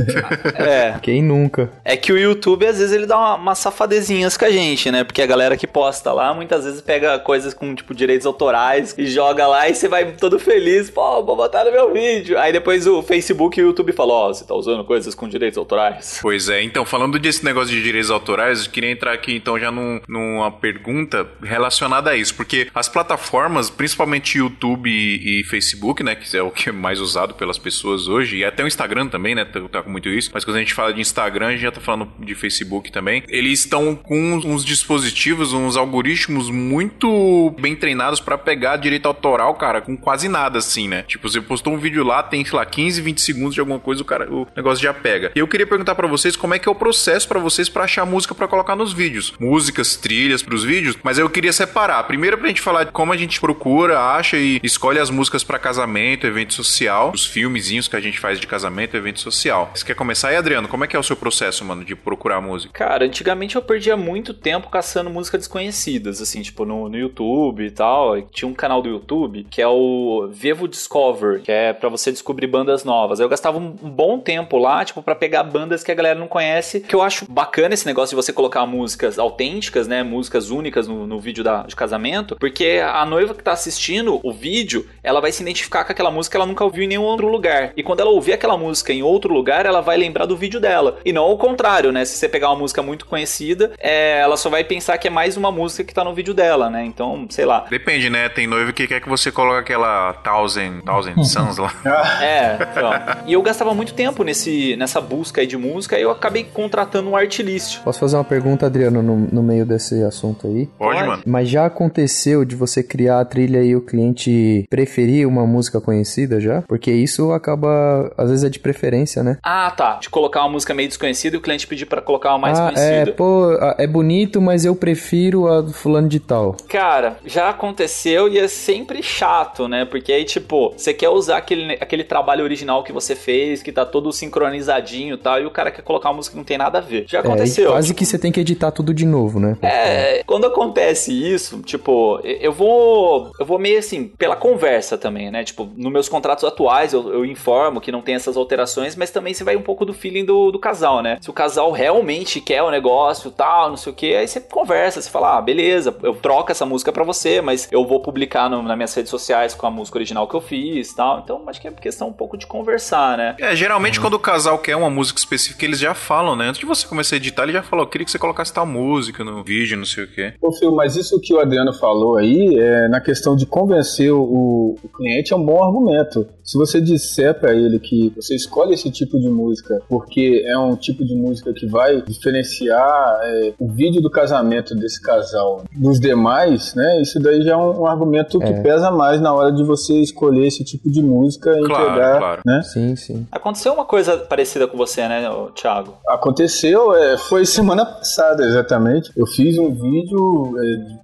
[0.56, 0.98] É.
[1.02, 1.70] Quem nunca?
[1.84, 5.04] É que o YouTube, às vezes, ele dá uma, umas safadezinhas com a gente, né?
[5.04, 9.06] Porque a galera que posta lá, muitas vezes pega coisas com, tipo, direitos autorais e
[9.08, 12.38] joga lá e você vai todo feliz, pô, vou botar no meu vídeo.
[12.40, 15.58] Aí depois o Facebook e o YouTube falam, ó, você tá usando coisas com direitos
[15.58, 16.20] autorais.
[16.22, 19.72] Pois é, então, falando desse negócio de direitos autorais, eu queria entrar aqui então já
[19.72, 26.16] num- numa pergunta relacionada a isso, porque as plataformas, principalmente YouTube e, e Facebook, né,
[26.16, 29.36] que é o que é mais usado pelas pessoas hoje, e até o Instagram também,
[29.36, 31.62] né, tá, tá com muito isso, mas quando a gente fala de Instagram, a gente
[31.62, 37.54] já tá falando de Facebook também, eles estão com uns, uns dispositivos, uns algoritmos muito
[37.60, 41.04] bem treinados pra pegar direito autoral, cara, com quase nada assim, né?
[41.04, 44.02] Tipo, você postou um vídeo lá, tem, sei lá, 15, 20 segundos de alguma coisa,
[44.02, 45.32] o cara, o negócio já pega.
[45.36, 47.84] E eu queria perguntar pra vocês como é que é o processo pra vocês pra
[47.84, 49.34] achar música pra colocar nos vídeos.
[49.40, 52.04] Músicas, trilhas pros vídeos, mas eu queria separar.
[52.04, 55.60] Primeiro pra gente falar de como a gente procura, acha e escolhe as músicas pra
[55.60, 59.72] casamento, evento social, os filmezinhos que a gente faz de casamento, evento social.
[59.74, 60.68] Você quer começar aí, Adriano?
[60.68, 62.74] Como é que é o seu processo, mano, de procurar música?
[62.74, 67.72] Cara, antigamente eu perdia muito tempo caçando músicas desconhecidas, assim, tipo no, no YouTube e
[67.72, 68.22] tal.
[68.24, 72.48] Tinha um canal do YouTube que é o Vevo Discover, que é pra você descobrir
[72.48, 73.20] bandas novas.
[73.20, 76.28] Eu gastava um, um bom tempo lá, tipo, pra pegar bandas que a galera não
[76.28, 76.80] conhece.
[76.82, 80.04] Que eu acho bacana esse negócio de você colocar músicas autênticas, né?
[80.04, 84.32] Músicas únicas no, no vídeo da, de casamento, porque a noiva que tá assistindo o
[84.32, 87.28] vídeo, ela vai se identificar com aquela música que ela nunca ouviu em nenhum outro
[87.28, 87.72] lugar.
[87.76, 90.98] E quando ela ouvir aquela música em outro lugar, ela vai lembrar do vídeo dela.
[91.06, 92.06] E não o contrário, né?
[92.06, 95.38] Se você pegar uma música muito conhecida, é, ela só vai pensar que é mais
[95.38, 96.84] uma música que tá no vídeo dela, né?
[96.86, 97.66] Então, sei lá.
[97.70, 98.30] Depende, né?
[98.30, 101.74] Tem noivo que quer que você coloque aquela Thousand, thousand Suns lá.
[102.22, 102.92] É, então.
[103.26, 107.10] E eu gastava muito tempo nesse, nessa busca aí de música e eu acabei contratando
[107.10, 107.80] um artlist.
[107.80, 110.68] Posso fazer uma pergunta, Adriano, no, no meio desse assunto aí?
[110.78, 111.08] Pode, Pode.
[111.08, 111.24] mano.
[111.26, 116.40] Mas já aconteceu de você criar a trilha e o cliente preferir uma música conhecida
[116.40, 116.62] já?
[116.64, 119.38] Porque isso acaba, às vezes é de preferência, né?
[119.44, 119.96] Ah, tá.
[119.96, 122.64] De colocar uma música meio desconhecida e o cliente pedir pra colocar uma mais ah,
[122.66, 123.12] conhecida.
[123.12, 126.56] é, pô, é bonito, mas eu prefiro a do fulano de tal.
[126.68, 129.86] Cara, já aconteceu e é sempre chato, né?
[129.86, 133.86] Porque aí, tipo, você quer usar aquele, aquele trabalho original que você fez, que tá
[133.86, 134.12] todo
[134.48, 136.82] sincronizadinho e tal, e o cara quer colocar uma música que não tem nada a
[136.82, 137.06] ver.
[137.08, 137.72] Já É, aconteceu.
[137.72, 139.58] quase que você tem que editar tudo de novo, né?
[139.62, 143.32] É, quando acontece isso, tipo, eu vou.
[143.40, 145.44] Eu vou meio assim, pela conversa também, né?
[145.44, 149.34] Tipo, nos meus contratos atuais eu, eu informo que não tem essas alterações, mas também
[149.34, 151.18] você vai um pouco do feeling do, do casal, né?
[151.22, 155.02] Se o casal realmente quer o negócio tal, não sei o que, aí você conversa,
[155.02, 158.62] você fala, ah, beleza, eu troco essa música pra você, mas eu vou publicar no,
[158.62, 161.20] nas minhas redes sociais com a música original que eu fiz tal.
[161.20, 163.36] Então, acho que é questão um pouco de conversar, né?
[163.40, 166.48] É, geralmente quando o casal quer uma música específica, eles já falam, né?
[166.48, 169.24] Antes de você começar a editar, ele já falou, queria que você colocasse tal música
[169.24, 170.34] no vídeo, não sei o quê.
[170.42, 174.76] Ô, Phil, mas isso que o Adriano falou aí, é, na questão de convencer o,
[174.84, 176.26] o cliente, é um bom argumento.
[176.44, 180.76] Se você disser pra ele que você escolhe esse tipo de música porque é um
[180.76, 186.74] tipo de música que vai diferenciar é, o vídeo do casamento desse casal dos demais,
[186.76, 187.02] né?
[187.02, 188.62] Isso daí já é um, um argumento que É.
[188.62, 192.42] pesa mais na hora de você escolher esse tipo de música e Claro, entregar, claro.
[192.46, 192.62] né?
[192.64, 193.28] Sim, sim.
[193.32, 195.24] Aconteceu uma coisa parecida com você, né,
[195.56, 195.94] Thiago?
[196.08, 199.12] Aconteceu, é, foi semana passada exatamente.
[199.16, 200.62] Eu fiz um vídeo é,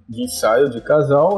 [0.08, 0.80] de- ensaio de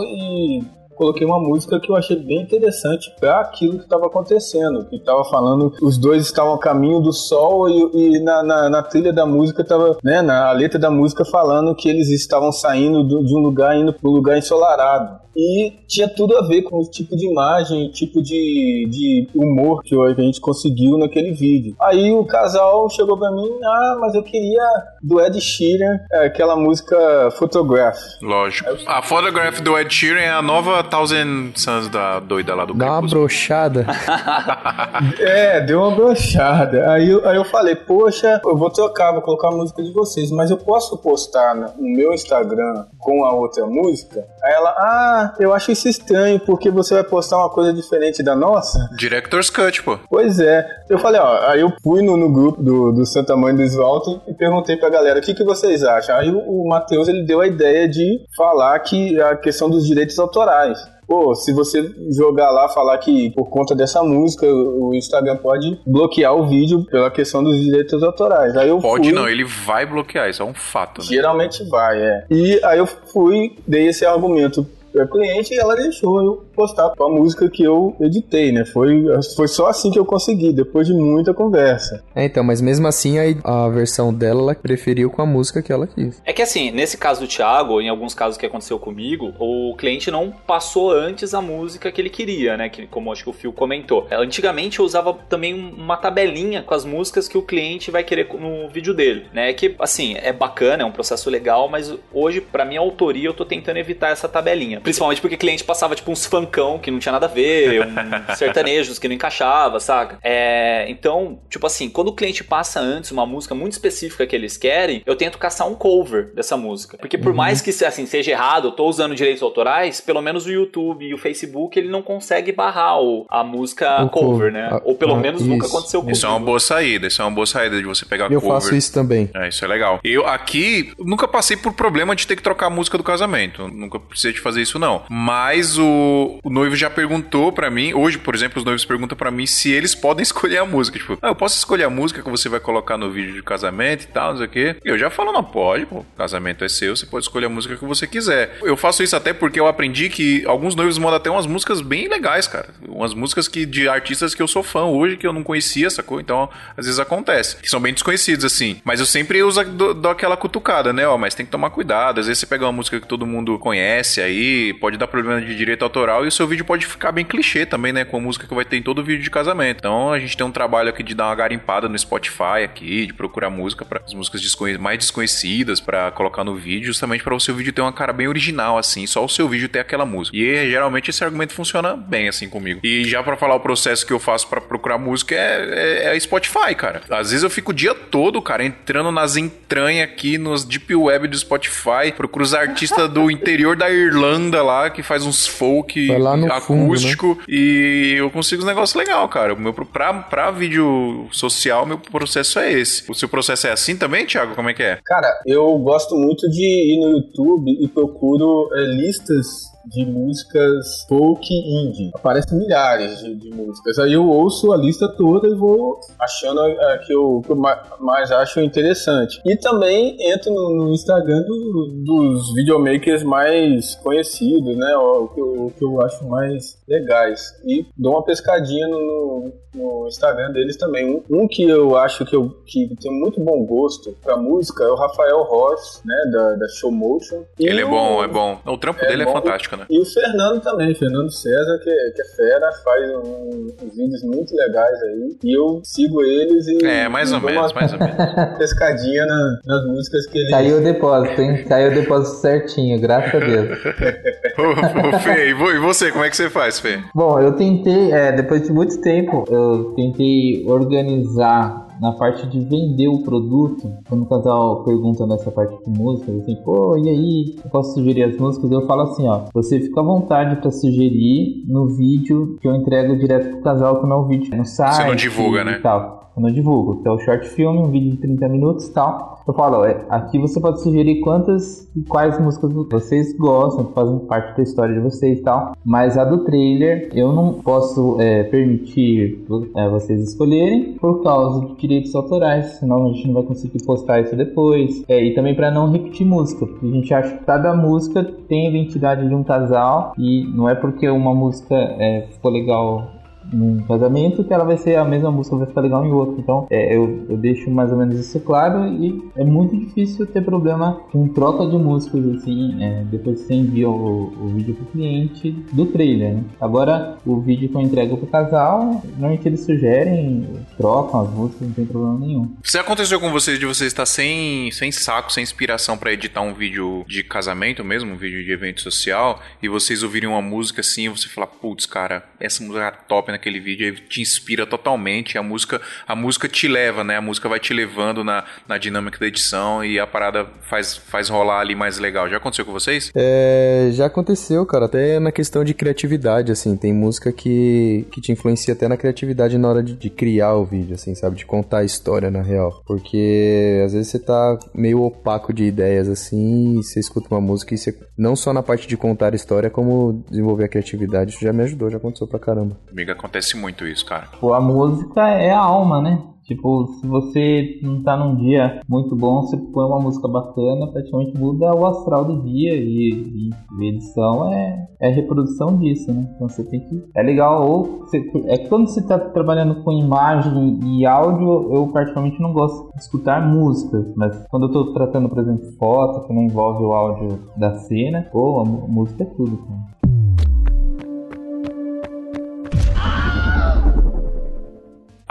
[0.03, 0.62] e
[1.02, 4.84] coloquei uma música que eu achei bem interessante para aquilo que estava acontecendo.
[4.88, 8.82] Que estava falando, os dois estavam a caminho do sol e, e na, na, na
[8.82, 13.24] trilha da música estava, né, na letra da música falando que eles estavam saindo do-
[13.24, 15.20] de um lugar indo para um lugar ensolarado.
[15.34, 19.94] E tinha tudo a ver com o tipo de imagem, tipo de, de humor que
[19.98, 21.74] a gente conseguiu naquele vídeo.
[21.80, 24.62] Aí o casal chegou pra mim, ah, mas eu queria
[25.02, 27.96] do Ed Sheeran, é, aquela música Photograph.
[28.20, 28.68] Lógico.
[28.86, 32.98] A Photograph do Ed Sheeran é a nova Thousand Suns da doida lá do Dá
[32.98, 33.87] uma brochada.
[35.18, 36.90] É, deu uma brochada.
[36.92, 40.31] Aí, eu- aí eu falei, poxa, eu vou trocar, vou colocar a música de vocês,
[40.31, 44.24] mas eu posso postar no no meu Instagram com a outra música?
[44.44, 48.35] Aí ela, ah, eu acho isso estranho, porque você vai postar uma coisa diferente da
[48.37, 48.78] nossa?
[48.96, 49.98] Director's Cut, pô.
[50.11, 50.64] Pois é.
[50.90, 54.20] Eu falei, ó, aí eu fui no, no grupo do, do Santa Mãe do Svalto
[54.28, 56.16] e perguntei pra galera, o que, que vocês acham?
[56.16, 60.18] Aí o, o Matheus, ele deu a ideia de falar que a questão dos direitos
[60.18, 60.78] autorais.
[61.12, 66.35] Pô, se você jogar lá, falar que por conta dessa música, o Instagram pode bloquear
[66.35, 68.57] o vídeo pela questão dos direitos autorais.
[68.57, 71.03] Aí eu Pode fui, não, ele vai bloquear, isso é um fato.
[71.03, 71.09] Né?
[71.09, 72.25] Geralmente vai, é.
[72.31, 77.05] E aí eu fui, dei esse argumento pra cliente e ela deixou eu postar com
[77.05, 78.64] a música que eu editei, né?
[78.64, 82.05] Foi, foi só assim que eu consegui, depois de muita conversa.
[82.14, 85.72] É, então, mas mesmo assim a, a versão dela ela preferiu com a música que
[85.72, 86.22] ela quis.
[86.25, 90.09] É que assim, nesse caso do Thiago, em alguns casos que aconteceu comigo, o cliente
[90.09, 92.68] não passou antes a música que ele queria, né?
[92.68, 94.07] Que, como acho que o Phil comentou.
[94.12, 98.68] Antigamente eu usava também uma tabelinha com as músicas que o cliente vai querer no
[98.68, 99.53] vídeo dele, né?
[99.53, 103.44] Que assim, é bacana, é um processo legal, mas hoje, para minha autoria, eu tô
[103.44, 104.81] tentando evitar essa tabelinha.
[104.81, 107.94] Principalmente porque o cliente passava, tipo, uns funkão que não tinha nada a ver, um
[108.36, 110.18] sertanejos que não encaixava, saca?
[110.22, 114.56] É, então, tipo assim, quando o cliente passa antes uma música muito específica que eles
[114.56, 116.98] querem, eu tento caçar um cover dessa música.
[116.98, 117.36] Porque por uhum.
[117.36, 121.14] mais que, assim, seja errado, eu tô usando direitos autorais, pelo menos o YouTube e
[121.14, 124.80] o Facebook, ele não consegue barrar o, a música o cover, né?
[124.84, 126.16] Ou pelo menos nunca aconteceu comigo.
[126.16, 128.56] Isso é uma boa saída, isso é uma boa saída de você pegar eu cover.
[128.56, 129.30] Eu faço isso também.
[129.34, 130.00] É, isso é legal.
[130.04, 133.68] Eu aqui nunca passei por problema de ter que trocar a música do casamento.
[133.68, 135.02] Nunca precisei de fazer isso isso não.
[135.08, 139.31] Mas o, o noivo já perguntou para mim, hoje, por exemplo, os noivos perguntam para
[139.31, 140.99] mim se eles podem escolher a música.
[140.99, 144.05] Tipo, ah, eu posso escolher a música que você vai colocar no vídeo de casamento
[144.05, 144.77] e tal, não sei o quê.
[144.85, 147.85] Eu já falo, não pode, pô, casamento é seu, você pode escolher a música que
[147.85, 148.59] você quiser.
[148.62, 152.09] Eu faço isso até porque eu aprendi que alguns noivos mandam até umas músicas bem
[152.09, 152.68] legais, cara.
[152.87, 156.21] Umas músicas que de artistas que eu sou fã hoje, que eu não conhecia, sacou?
[156.21, 157.57] Então, às vezes acontece.
[157.57, 158.81] Que são bem desconhecidos, assim.
[158.85, 161.07] Mas eu sempre uso do, do aquela cutucada, né?
[161.07, 162.21] Ó, mas tem que tomar cuidado.
[162.21, 165.55] Às vezes você pega uma música que todo mundo conhece aí, pode dar problema de
[165.57, 168.04] direito autoral e o seu vídeo pode ficar bem clichê também, né?
[168.04, 169.78] Com a música que vai ter em todo o vídeo de casamento.
[169.78, 173.12] Então a gente tem um trabalho aqui de dar uma garimpada no Spotify aqui, de
[173.12, 177.40] procurar música para as músicas desconhe mais desconhecidas para colocar no vídeo, justamente para o
[177.40, 180.37] seu vídeo ter uma cara bem original, assim, só o seu vídeo ter aquela música.
[180.37, 182.80] E geralmente esse argumento funciona bem assim comigo.
[182.82, 186.20] E já para falar o processo que eu faço para procurar música é, é, é,
[186.20, 187.02] Spotify, cara.
[187.11, 191.28] Às vezes eu fico o dia todo, cara, entrando nas entranhas aqui, nos deep web
[191.28, 196.12] do Spotify, procuro os artistas do interior da Irlanda lá que faz uns folk
[196.51, 197.44] acústico fundo, né?
[197.48, 199.55] e eu consigo uns negócios legal, cara.
[199.55, 203.11] O meu, pra, pra vídeo social, meu processo é esse.
[203.11, 204.55] O seu processo é assim também, Thiago?
[204.55, 204.98] Como é que é?
[205.05, 211.47] Cara, eu gosto muito de ir no YouTube e procuro é, listas de músicas folk
[211.53, 212.11] indie.
[212.14, 213.99] Aparecem milhares de, de, músicas.
[213.99, 217.57] Aí eu ouço a lista toda e vou achando a, a que, eu, que eu
[218.01, 219.40] mais acho interessante.
[219.45, 224.97] E também entro no, no Instagram do, dos videomakers mais conhecidos, né?
[224.97, 227.55] O, o, que eu, o, que eu, acho mais legais.
[227.64, 231.07] E dou uma pescadinha no, no Instagram deles também.
[231.07, 234.88] Um, um, que eu acho que, eu, que tem muito bom gosto pra música é
[234.88, 236.31] o Rafael Ross, né?
[236.33, 237.42] Da, da Show Motion.
[237.59, 238.59] Ele é bom, é bom.
[238.66, 239.87] O trampo é dele é fantástico né?
[239.90, 244.54] E o Fernando também, Fernando César, que, que é fera, faz um, uns vídeos muito
[244.54, 245.37] legais aí.
[245.44, 246.85] E eu sigo eles e.
[246.85, 248.16] É, mais ou menos, mais ou menos.
[248.58, 250.50] Pescadinha na, nas músicas que ele.
[250.50, 251.64] Caiu o depósito, hein?
[251.64, 253.78] Caiu o depósito certinho, graças a Deus.
[254.58, 257.00] ô, Fê, e você, como é que você faz, Fê?
[257.14, 263.06] Bom, eu tentei, é, depois de muito tempo, eu tentei organizar na parte de vender
[263.06, 267.70] o produto, quando o casal pergunta nessa parte de músicas, assim, pô, e aí, eu
[267.70, 268.72] posso sugerir as músicas?
[268.72, 273.16] Eu falo assim, ó, você fica à vontade para sugerir no vídeo que eu entrego
[273.16, 274.96] direto pro casal, que não é um vídeo no site.
[274.96, 275.78] Você não divulga, né?
[275.80, 276.99] Tal eu não divulgo.
[277.01, 279.42] Então, short film, um vídeo de 30 minutos e tal.
[279.47, 284.18] Eu falo, ó, aqui você pode sugerir quantas e quais músicas vocês gostam, que fazem
[284.21, 285.73] parte da história de vocês e tal.
[285.85, 289.45] Mas a do trailer, eu não posso é, permitir
[289.77, 294.21] é, vocês escolherem por causa de direitos autorais, senão a gente não vai conseguir postar
[294.21, 295.05] isso depois.
[295.09, 298.66] É, e também para não repetir música, porque a gente acha que cada música tem
[298.66, 303.21] a identidade de um casal e não é porque uma música é, ficou legal
[303.52, 306.37] num casamento que ela vai ser a mesma música, vai ficar legal em outro.
[306.38, 310.42] Então é, eu, eu deixo mais ou menos isso claro e é muito difícil ter
[310.42, 314.87] problema com troca de músicas assim, é, depois que você envia o, o vídeo pro
[314.87, 316.35] cliente do trailer.
[316.35, 316.44] Né?
[316.61, 321.74] Agora o vídeo que eu entrego pro casal, normalmente eles sugerem, trocam as músicas, não
[321.74, 322.55] tem problema nenhum.
[322.62, 326.55] Se aconteceu com vocês de você estar sem, sem saco, sem inspiração para editar um
[326.55, 331.05] vídeo de casamento mesmo, um vídeo de evento social, e vocês ouvirem uma música assim
[331.05, 335.37] e você falar, putz, cara, essa música é top, naquele vídeo te inspira totalmente.
[335.37, 337.16] A música, a música te leva, né?
[337.16, 341.29] A música vai te levando na, na dinâmica da edição e a parada faz, faz
[341.29, 342.29] rolar ali mais legal.
[342.29, 343.11] Já aconteceu com vocês?
[343.14, 348.33] É, já aconteceu, cara, até na questão de criatividade, assim, tem música que, que te
[348.33, 351.37] influencia até na criatividade na hora de, de criar o vídeo, assim, sabe?
[351.37, 352.83] De contar a história, na real.
[352.87, 357.75] Porque às vezes você tá meio opaco de ideias, assim, e você escuta uma música
[357.75, 361.45] e você, não só na parte de contar a história, como desenvolver a criatividade, isso
[361.45, 362.79] já me ajudou, já aconteceu pra caramba.
[362.88, 364.28] Comigo acontece muito isso, cara.
[364.40, 366.20] Pô, a música é a alma, né?
[366.44, 371.38] Tipo, se você não tá num dia muito bom, você põe uma música bacana, praticamente
[371.38, 376.28] muda o astral do dia e, e edição é, é reprodução disso, né?
[376.35, 377.04] Então você tem que.
[377.14, 381.87] É legal, ou você, é que quando você tá trabalhando com imagem e áudio, eu
[381.88, 386.35] particularmente não gosto de escutar músicas, mas quando eu tô tratando, por exemplo, foto, que
[386.35, 390.01] não envolve o áudio da cena, pô, a música é tudo, cara.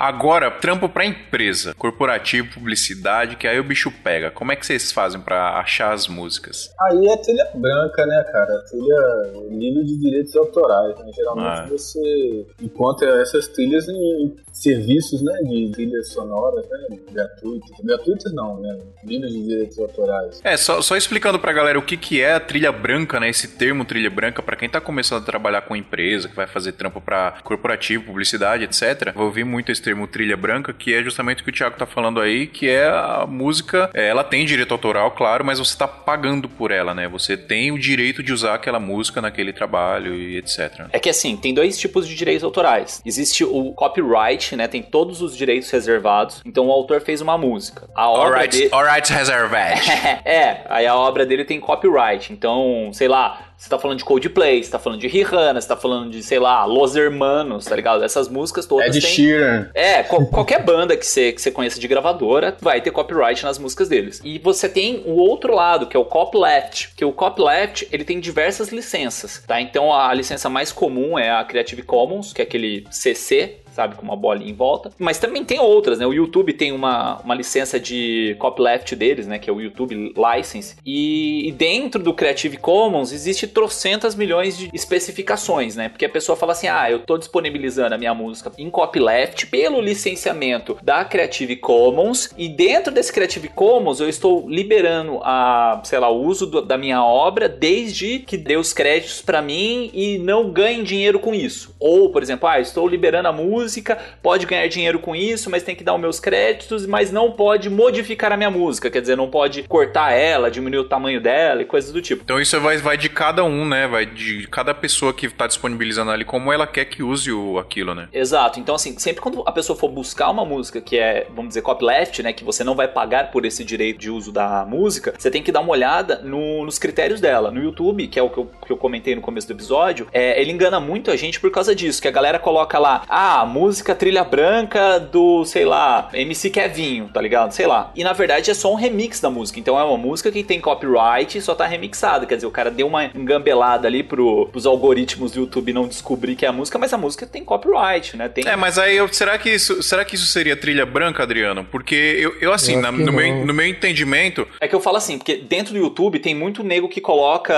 [0.01, 4.31] Agora, trampo pra empresa, corporativo, publicidade, que aí o bicho pega.
[4.31, 6.71] Como é que vocês fazem para achar as músicas?
[6.81, 8.65] Aí é trilha branca, né, cara?
[8.67, 10.97] Trilha livre de direitos autorais.
[10.97, 11.11] Né?
[11.15, 11.67] Geralmente ah.
[11.69, 17.69] você encontra essas trilhas em serviços, né, de trilhas sonoras, né, gratuitas.
[17.83, 18.79] Gratuitas não, né?
[19.03, 20.41] Livre de direitos autorais.
[20.43, 23.29] É, só, só explicando pra galera o que, que é a trilha branca, né?
[23.29, 26.71] Esse termo trilha branca, para quem tá começando a trabalhar com empresa, que vai fazer
[26.71, 29.13] trampo para corporativo, publicidade, etc.
[29.13, 31.75] Vou ouvir muito esse termo termo trilha branca, que é justamente o que o Thiago
[31.75, 35.77] tá falando aí, que é a música, é, ela tem direito autoral, claro, mas você
[35.77, 37.09] tá pagando por ela, né?
[37.09, 40.87] Você tem o direito de usar aquela música naquele trabalho e etc.
[40.93, 43.01] É que assim, tem dois tipos de direitos autorais.
[43.05, 44.67] Existe o copyright, né?
[44.67, 46.41] Tem todos os direitos reservados.
[46.45, 47.89] Então o autor fez uma música.
[47.93, 48.69] A obra alright, dele...
[48.73, 49.51] alright reserved.
[50.23, 52.31] é, aí a obra dele tem copyright.
[52.31, 55.77] Então, sei lá, você tá falando de Coldplay, você tá falando de Rihanna, você tá
[55.77, 58.03] falando de, sei lá, Los Hermanos, tá ligado?
[58.03, 59.11] Essas músicas todas Ed têm...
[59.11, 59.69] Sheeran.
[59.75, 63.59] É, qual, qualquer banda que você, que você conheça de gravadora vai ter copyright nas
[63.59, 64.19] músicas deles.
[64.23, 68.19] E você tem o outro lado, que é o copyleft, que o copyleft, ele tem
[68.19, 69.61] diversas licenças, tá?
[69.61, 73.95] Então a licença mais comum é a Creative Commons, que é aquele CC, sabe?
[73.95, 74.91] Com uma bolinha em volta.
[74.99, 76.05] Mas também tem outras, né?
[76.05, 79.39] O YouTube tem uma, uma licença de copyleft deles, né?
[79.39, 80.75] Que é o YouTube License.
[80.85, 85.89] E, e dentro do Creative Commons existe trocentas milhões de especificações, né?
[85.89, 89.81] Porque a pessoa fala assim, ah, eu tô disponibilizando a minha música em copyleft pelo
[89.81, 96.09] licenciamento da Creative Commons e dentro desse Creative Commons eu estou liberando a, sei lá,
[96.09, 100.51] o uso do, da minha obra desde que dê os créditos para mim e não
[100.51, 101.75] ganhe dinheiro com isso.
[101.79, 105.63] Ou, por exemplo, ah, estou liberando a música música, pode ganhar dinheiro com isso, mas
[105.63, 109.15] tem que dar os meus créditos, mas não pode modificar a minha música, quer dizer,
[109.15, 112.23] não pode cortar ela, diminuir o tamanho dela e coisas do tipo.
[112.23, 113.87] Então isso vai, vai de cada um, né?
[113.87, 117.93] Vai de cada pessoa que está disponibilizando ali como ela quer que use o, aquilo,
[117.93, 118.07] né?
[118.11, 118.59] Exato.
[118.59, 122.21] Então, assim, sempre quando a pessoa for buscar uma música que é, vamos dizer, copyleft,
[122.23, 122.33] né?
[122.33, 125.51] Que você não vai pagar por esse direito de uso da música, você tem que
[125.51, 127.51] dar uma olhada no, nos critérios dela.
[127.51, 130.39] No YouTube, que é o que eu, que eu comentei no começo do episódio, é,
[130.41, 133.93] ele engana muito a gente por causa disso, que a galera coloca lá, ah, música
[133.93, 137.51] trilha branca do, sei lá, MC Kevinho, tá ligado?
[137.51, 137.91] Sei lá.
[137.95, 139.59] E na verdade é só um remix da música.
[139.59, 142.25] Então é uma música que tem copyright e só tá remixada.
[142.25, 146.35] Quer dizer, o cara deu uma engambelada ali pro, pros algoritmos do YouTube não descobrir
[146.35, 148.29] que é a música, mas a música tem copyright, né?
[148.29, 148.47] Tem...
[148.47, 151.65] É, mas aí eu, será, que isso, será que isso seria trilha branca, Adriano?
[151.65, 154.47] Porque eu, eu assim, eu na, no, meu, no meu entendimento.
[154.59, 157.53] É que eu falo assim, porque dentro do YouTube tem muito nego que coloca,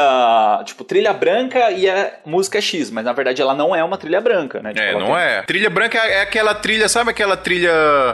[0.65, 3.97] tipo, trilha branca e a música é X, mas na verdade ela não é uma
[3.97, 4.73] trilha branca, né?
[4.73, 5.15] Tipo, é, não tem...
[5.15, 5.41] é.
[5.43, 7.71] Trilha branca é, é aquela trilha, sabe aquela trilha,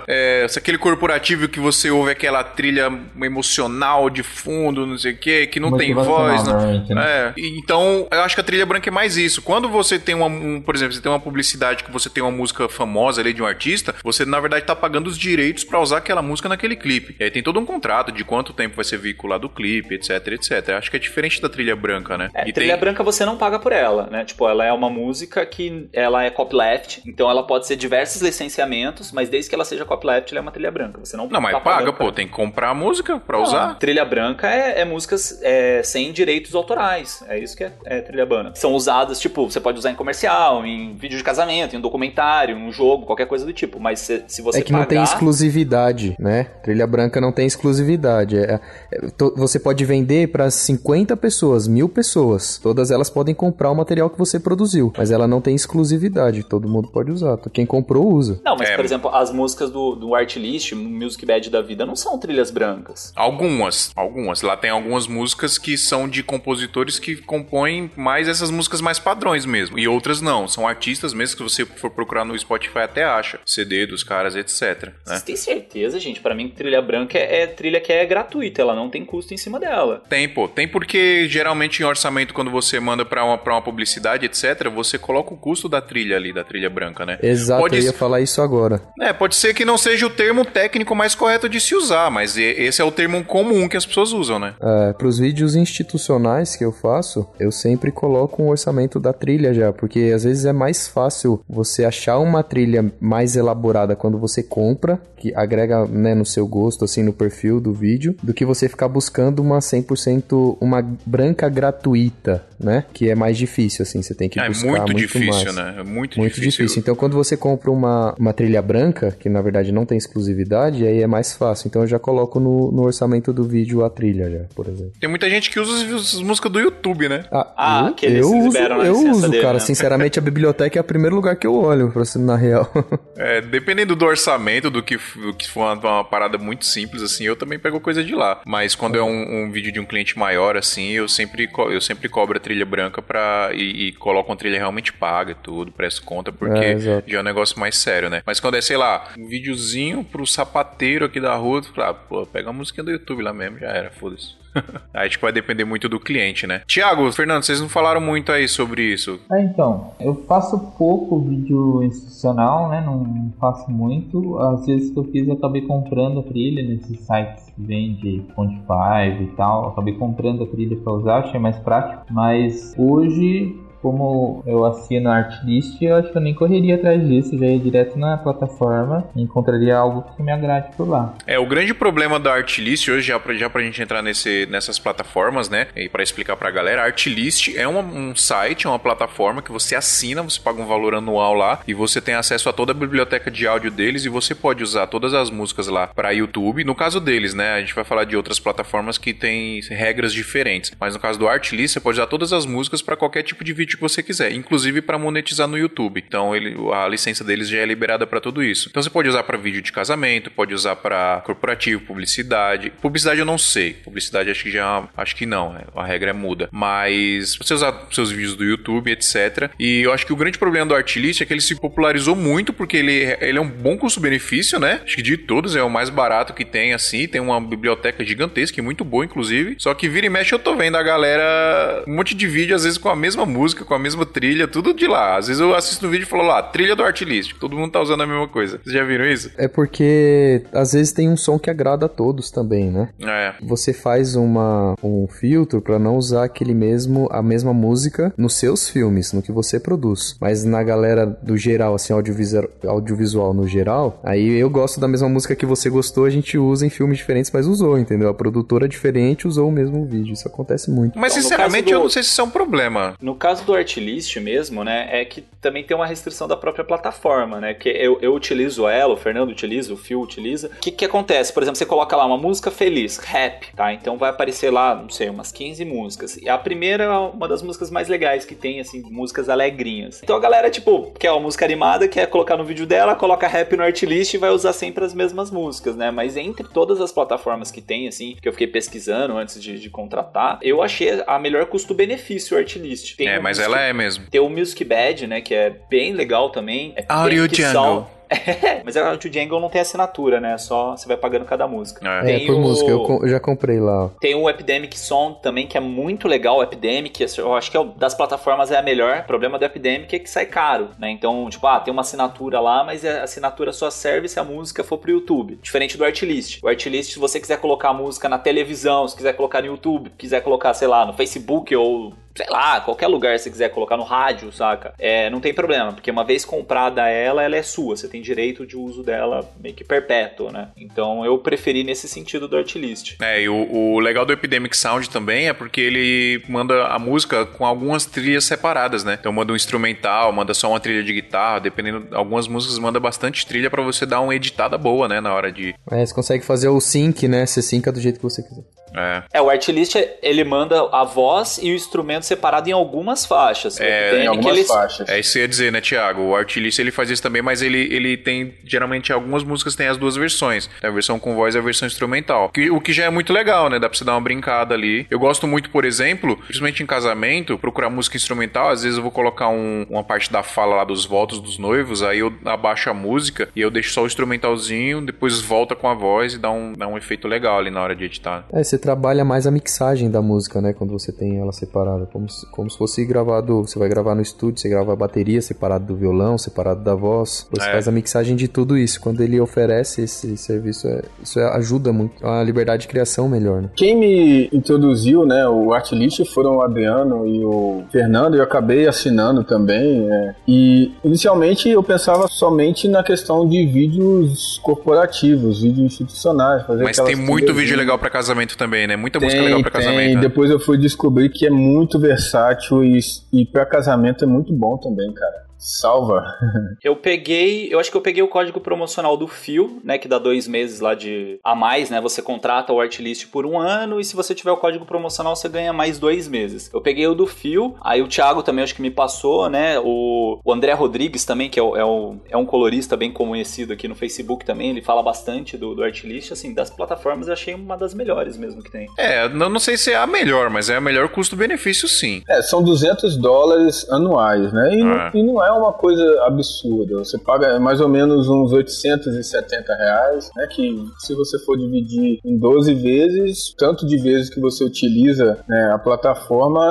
[0.08, 5.48] é, aquele corporativo que você ouve aquela trilha emocional de fundo, não sei o que,
[5.48, 6.44] que não tem voz.
[6.48, 7.06] Não, né?
[7.06, 7.34] é.
[7.38, 9.42] Então, eu acho que a trilha branca é mais isso.
[9.42, 12.32] Quando você tem uma, um, por exemplo, você tem uma publicidade que você tem uma
[12.32, 15.98] música famosa ali de um artista, você na verdade tá pagando os direitos para usar
[15.98, 17.16] aquela música naquele clipe.
[17.20, 20.28] E aí tem todo um contrato de quanto tempo vai ser veiculado o clipe, etc,
[20.28, 20.70] etc.
[20.70, 22.30] Eu acho que é diferente da trilha branca, né?
[22.34, 22.80] É, trilha tem...
[22.80, 24.26] branca você não paga por ela, né?
[24.26, 28.22] Tipo, ela é uma música que ela é copyleft, então ela pode ser diversas diversos
[28.22, 31.00] licenciamentos, mas desde que ela seja copyleft, ela é uma trilha branca.
[31.04, 33.76] Você não Não, mas tá paga, pô, tem que comprar a música pra não, usar.
[33.76, 37.24] Trilha branca é, é músicas é, sem direitos autorais.
[37.28, 38.56] É isso que é, é trilha branca.
[38.56, 42.58] São usadas, tipo, você pode usar em comercial, em vídeo de casamento, em um documentário,
[42.58, 43.80] em um jogo, qualquer coisa do tipo.
[43.80, 44.82] Mas se, se você É que pagar...
[44.82, 46.46] não tem exclusividade, né?
[46.64, 48.38] Trilha branca não tem exclusividade.
[48.38, 48.60] É,
[48.92, 52.58] é, to, você pode vender para 50 pessoas, mil pessoas.
[52.62, 56.44] Todas elas podem comprar o material que você produziu, mas ela não tem exclusividade.
[56.44, 57.38] Todo mundo pode usar.
[57.54, 58.42] Quem comprou usa.
[58.44, 58.76] Não, mas É.
[58.76, 63.12] por exemplo, as músicas do, do Artlist, Music Bad da vida, não são trilhas brancas.
[63.16, 64.42] Algumas, algumas.
[64.42, 69.46] Lá tem algumas músicas que são de compositores que compõem mais essas músicas mais padrões
[69.46, 69.78] mesmo.
[69.80, 70.48] E outras não.
[70.48, 73.40] São artistas mesmo que você for procurar no Spotify até acha.
[73.46, 74.86] CD dos caras, etc.
[74.86, 74.92] Né?
[75.06, 76.20] Vocês têm certeza, gente?
[76.22, 79.38] Pra mim, trilha branca é, é trilha que é gratuita, ela não tem custo em
[79.38, 80.04] cima dela.
[80.10, 80.48] Tem, pô.
[80.48, 84.98] Tem porque geralmente em orçamento, quando você manda pra uma, pra uma publicidade, etc., você
[84.98, 87.18] coloca o custo da trilha ali, da trilha branca, né?
[87.22, 88.82] Exato, Pode eu ia falar isso agora.
[89.00, 92.38] É, pode ser que não seja o termo técnico mais correto de se usar, mas
[92.38, 94.54] esse é o termo comum que as pessoas usam, né?
[94.62, 99.54] É, para os vídeos institucionais que eu faço, eu sempre coloco um orçamento da trilha
[99.54, 104.44] já, porque às vezes é mais fácil você achar uma trilha mais elaborada quando você
[104.44, 108.70] compra, que agrega né, no seu gosto, assim, no perfil do vídeo, do que você
[108.70, 112.86] ficar buscando uma 100%, uma branca gratuita, né?
[112.94, 115.56] Que é mais difícil, assim, você tem que é buscar muito, muito difícil, mais.
[115.56, 115.76] né?
[115.80, 116.66] É muito, Muito difícil.
[116.66, 116.80] difícil.
[116.82, 121.02] Então, quando você compra uma, uma trilha branca, que na verdade não tem exclusividade, aí
[121.02, 121.68] é mais fácil.
[121.68, 124.94] Então, eu já coloco no, no orçamento do vídeo a trilha, já, por exemplo.
[125.00, 127.26] Tem muita gente que usa as, as músicas do YouTube, né?
[127.32, 129.54] Ah, Ah, eu, que eles eu uso, eu uso dele, cara.
[129.56, 129.60] né?
[129.60, 132.70] Sinceramente, a biblioteca é o primeiro lugar que eu olho, pra ser na real.
[133.22, 137.26] É, dependendo do orçamento, do que, do que for uma, uma parada muito simples, assim,
[137.26, 138.40] eu também pego coisa de lá.
[138.46, 141.82] Mas quando é um, um vídeo de um cliente maior, assim, eu sempre, co- eu
[141.82, 145.70] sempre cobro a trilha branca pra, e, e coloco uma trilha realmente paga e tudo,
[145.70, 147.09] presto conta, porque É, exato.
[147.12, 148.22] Já é um negócio mais sério, né?
[148.26, 151.94] Mas quando é, sei lá, um videozinho pro sapateiro aqui da rua, tu fala, ah,
[151.94, 154.40] pô, pega a música do YouTube lá mesmo, já era, foda-se.
[154.94, 156.62] aí, tipo, vai depender muito do cliente, né?
[156.66, 159.20] Tiago, Fernando, vocês não falaram muito aí sobre isso.
[159.32, 162.82] É, então, eu faço pouco vídeo institucional, né?
[162.82, 164.40] Não faço muito.
[164.40, 169.22] Às vezes que eu fiz, eu acabei comprando a trilha nesses sites que vende Spotify
[169.22, 169.64] e tal.
[169.64, 172.06] Eu acabei comprando a trilha pra usar, achei mais prático.
[172.12, 177.38] Mas hoje, como eu assino a Artlist, eu acho que eu nem correria atrás disso.
[177.38, 181.14] Já ia direto na plataforma e encontraria algo que me agrade por lá.
[181.26, 184.80] É, o grande problema da Artlist hoje, já pra, já pra gente entrar nesse, nessas
[184.80, 185.68] plataformas, né?
[185.76, 189.52] E pra explicar pra galera, a Artlist é uma- um site, é uma plataforma que
[189.52, 192.76] você assina, você paga um valor anual lá e você tem acesso a toda a
[192.76, 196.64] biblioteca de áudio deles e você pode usar todas as músicas lá pra YouTube.
[196.64, 197.54] No caso deles, né?
[197.54, 200.72] A gente vai falar de outras plataformas que têm regras diferentes.
[200.80, 203.54] Mas no caso do Artlist, você pode usar todas as músicas pra qualquer tipo de
[203.54, 206.04] vídeo que você quiser, inclusive pra monetizar no YouTube.
[206.06, 208.70] Então ele, a licença deles já é liberada pra tudo isso.
[208.70, 212.72] Então você pode usar pra vídeo de casamento, pode usar pra corporativo, publicidade.
[212.82, 213.74] Publicidade eu não sei.
[213.74, 216.50] Publicidade acho que já acho que não, é, a regra é muda.
[216.52, 219.52] Mas você usar seus vídeos do YouTube, etc.
[219.60, 222.54] E eu acho que o grande problema do Artlist é que ele se popularizou muito
[222.54, 224.82] porque ele, ele é um bom custo-benefício, né?
[224.84, 228.60] Acho que de todos é o mais barato que tem assim, tem uma biblioteca gigantesca
[228.60, 229.56] e muito boa inclusive.
[229.58, 232.64] Só que vira e mexe eu tô vendo a galera um monte de vídeo às
[232.64, 235.18] vezes com a mesma música, com a mesma trilha, tudo de lá.
[235.18, 237.34] Às vezes eu assisto um vídeo e falo lá, trilha do Artlist.
[237.40, 238.60] Todo mundo tá usando a mesma coisa.
[238.64, 239.32] Vocês já viram isso?
[239.38, 242.90] é porque às vezes tem um som que agrada a todos também, né?
[243.02, 243.34] É.
[243.42, 248.70] Você faz uma, um filtro pra não usar aquele mesmo a mesma música nos seus
[248.70, 250.16] filmes, no que você produz.
[250.20, 255.10] Mas na galera do geral, assim, audiovisual, audiovisual no geral, aí eu gosto da mesma
[255.10, 258.10] música que você gostou, a gente usa em filmes diferentes, mas usou, entendeu?
[258.10, 260.14] A produtora diferente usou o mesmo vídeo.
[260.14, 260.98] Isso acontece muito.
[260.98, 262.94] Mas Então, sinceramente do- eu não sei se isso é um problema.
[263.02, 267.40] No caso do Artlist mesmo, né, é que também tem uma restrição da própria plataforma,
[267.40, 267.54] né?
[267.54, 270.48] Que eu, eu utilizo ela, o Fernando utiliza, o Phil utiliza.
[270.48, 271.34] O que que acontece?
[271.34, 273.74] Por exemplo, você coloca lá uma música feliz, rap, tá?
[273.74, 276.18] Então vai aparecer lá, não sei, umas 15 músicas.
[276.18, 280.02] E a primeira é uma das músicas mais legais que tem, assim, músicas alegrinhas.
[280.04, 283.56] Então a galera, tipo, quer uma música animada, quer colocar no vídeo dela, coloca rap
[283.56, 285.90] no Artlist e vai usar sempre as mesmas músicas, né?
[285.90, 289.70] Mas entre todas as plataformas que tem, assim, que eu fiquei pesquisando antes de, de
[289.70, 292.98] contratar, eu achei a melhor custo-benefício o Artlist.
[292.98, 294.06] Tem É, mas ela é mesmo.
[294.10, 295.22] Tem o Music Bad, né?
[295.22, 296.74] Que é bem legal também.
[296.76, 297.52] É Audio Jungle.
[297.52, 297.88] Sound.
[298.30, 300.38] É, mas a Audio Jungle não tem assinatura, né?
[300.38, 301.88] Só você vai pagando cada música.
[302.06, 302.24] É.
[302.24, 303.86] É, por o- música, eu, com- eu já comprei lá.
[303.86, 303.90] ó.
[304.00, 306.38] Tem o Epidemic Sound também, que é muito legal.
[306.38, 309.00] O Epidemic, eu acho que é o- das plataformas é a melhor.
[309.00, 310.90] O problema do Epidemic é que sai caro, né?
[310.92, 314.64] Então, tipo, ah, tem uma assinatura lá, mas a assinatura só serve se a música
[314.64, 315.40] for pro YouTube.
[315.42, 316.40] Diferente do Artlist.
[316.44, 319.92] O Artlist, se você quiser colocar a música na televisão, se quiser colocar no YouTube,
[319.98, 323.78] quiser colocar, sei lá, no Facebook ou sei lá, qualquer lugar se você quiser colocar
[323.78, 324.74] no rádio, saca?
[324.78, 327.78] É, não tem problema, porque uma vez comprada ela, ela é sua.
[327.78, 330.50] Você tem direito de uso dela meio que perpétuo, né?
[330.58, 332.96] Então eu preferi nesse sentido do Artlist.
[333.02, 337.26] É, e o, o legal do Epidemic Sound também é porque ele manda a música
[337.26, 338.98] com algumas trilhas separadas, né?
[339.00, 341.88] Então manda um instrumental, manda só uma trilha de guitarra, dependendo.
[341.92, 345.00] Algumas músicas manda bastante trilha pra você dar uma editada boa, né?
[345.02, 345.54] Na hora de.
[345.72, 347.26] É, você consegue fazer o sync, né?
[347.26, 348.44] Você synca do jeito que você quiser.
[348.76, 349.04] É.
[349.16, 353.60] É, o artlist, ele manda a voz e o instrumento separado em algumas faixas.
[353.60, 354.88] É, Tem Em algumas aqueles- faixas.
[354.88, 356.04] É isso que eu ia dizer, né, Thiago?
[356.04, 358.34] O Artlist ele faz isso também, mas ele, ele tem.
[358.46, 360.50] Geralmente, algumas músicas tem as duas versões.
[360.62, 362.30] Tem a versão com voz e a versão instrumental.
[362.30, 363.60] Que- o que já é muito legal, né?
[363.60, 364.86] Dá pra você dar uma brincada ali.
[364.90, 368.50] Eu gosto muito, por exemplo, principalmente em casamento, procurar música instrumental.
[368.50, 371.84] Às vezes eu vou colocar um- uma parte da fala lá dos votos dos noivos,
[371.84, 375.74] aí eu abaixo a música e eu deixo só o instrumentalzinho, depois volta com a
[375.74, 378.26] voz e dá um, dá um efeito legal ali na hora de editar.
[378.34, 380.54] É, você trabalha mais a mixagem da música, né?
[380.54, 381.86] Quando você tem ela separada.
[381.92, 383.42] Como se, como se fosse gravado.
[383.42, 387.28] Você vai gravar no estúdio, você grava a bateria separado do violão, separado da voz.
[387.32, 387.52] Você É.
[387.52, 388.80] faz a mixagem de tudo isso.
[388.80, 392.06] Quando ele oferece esse serviço, é- isso é- ajuda muito.
[392.06, 393.50] A liberdade de criação melhor, né?
[393.56, 398.68] Quem me introduziu, né, o Artlist foram o Adriano e o Fernando, e eu acabei
[398.68, 399.90] assinando também.
[399.90, 400.16] é.
[400.28, 406.44] E inicialmente eu pensava somente na questão de vídeos corporativos, vídeos institucionais.
[406.46, 408.76] Fazer Mas tem muito vídeo legal pra casamento também, né?
[408.76, 409.62] Muita música Tem, legal pra tem.
[409.62, 409.96] casamento.
[409.96, 410.02] né?
[410.02, 412.80] Depois eu fui descobrir que é muito versátil e,
[413.14, 415.29] e para casamento é muito bom também, cara.
[415.40, 416.04] Salva.
[416.62, 419.98] Eu peguei, eu acho que eu peguei o código promocional do Fio, né, que dá
[419.98, 421.80] dois meses lá de a mais, né?
[421.80, 425.30] Você contrata o Artlist por um ano e se você tiver o código promocional você
[425.30, 426.50] ganha mais dois meses.
[426.54, 429.58] Eu peguei o do Fio, aí o Thiago também acho que me passou, né?
[429.64, 433.54] O, o André Rodrigues também, que é, o- é, o- é um colorista bem conhecido
[433.54, 437.34] aqui no Facebook também, ele fala bastante do, do Artlist, assim, das plataformas eu achei
[437.34, 438.68] uma das melhores mesmo que tem.
[438.78, 442.04] É, não, não sei se é a melhor, mas é a melhor custo-benefício, sim.
[442.10, 444.54] É, são 200 dólares anuais, né?
[444.54, 444.64] E, É.
[444.64, 446.78] não, e não é uma coisa absurda.
[446.80, 450.28] Você paga mais ou menos uns 870 reais, né?
[450.28, 455.52] Que se você for dividir em 12 vezes, tanto de vezes que você utiliza né,
[455.54, 456.42] a plataforma,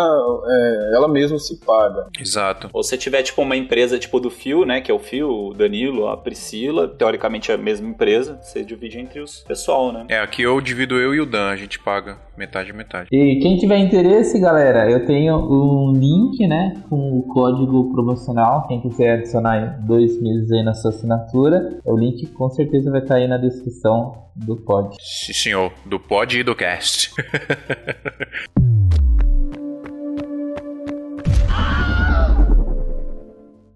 [0.46, 2.06] é, ela mesma se paga.
[2.18, 2.68] Exato.
[2.72, 4.80] Ou se tiver, tipo, uma empresa tipo do Fio, né?
[4.80, 8.98] Que é o Fio, o Danilo, a Priscila, teoricamente é a mesma empresa, você divide
[8.98, 10.06] entre os pessoal, né?
[10.08, 13.08] É, aqui eu divido eu e o Dan, a gente paga metade metade.
[13.12, 18.66] E quem tiver interesse, galera, eu tenho um link, né, com o código promocional.
[18.68, 23.16] Quem quiser adicionar dois meses aí na sua assinatura, o link com certeza vai estar
[23.16, 24.94] aí na descrição do pod.
[25.00, 27.10] Sim, senhor, do pod e do cast.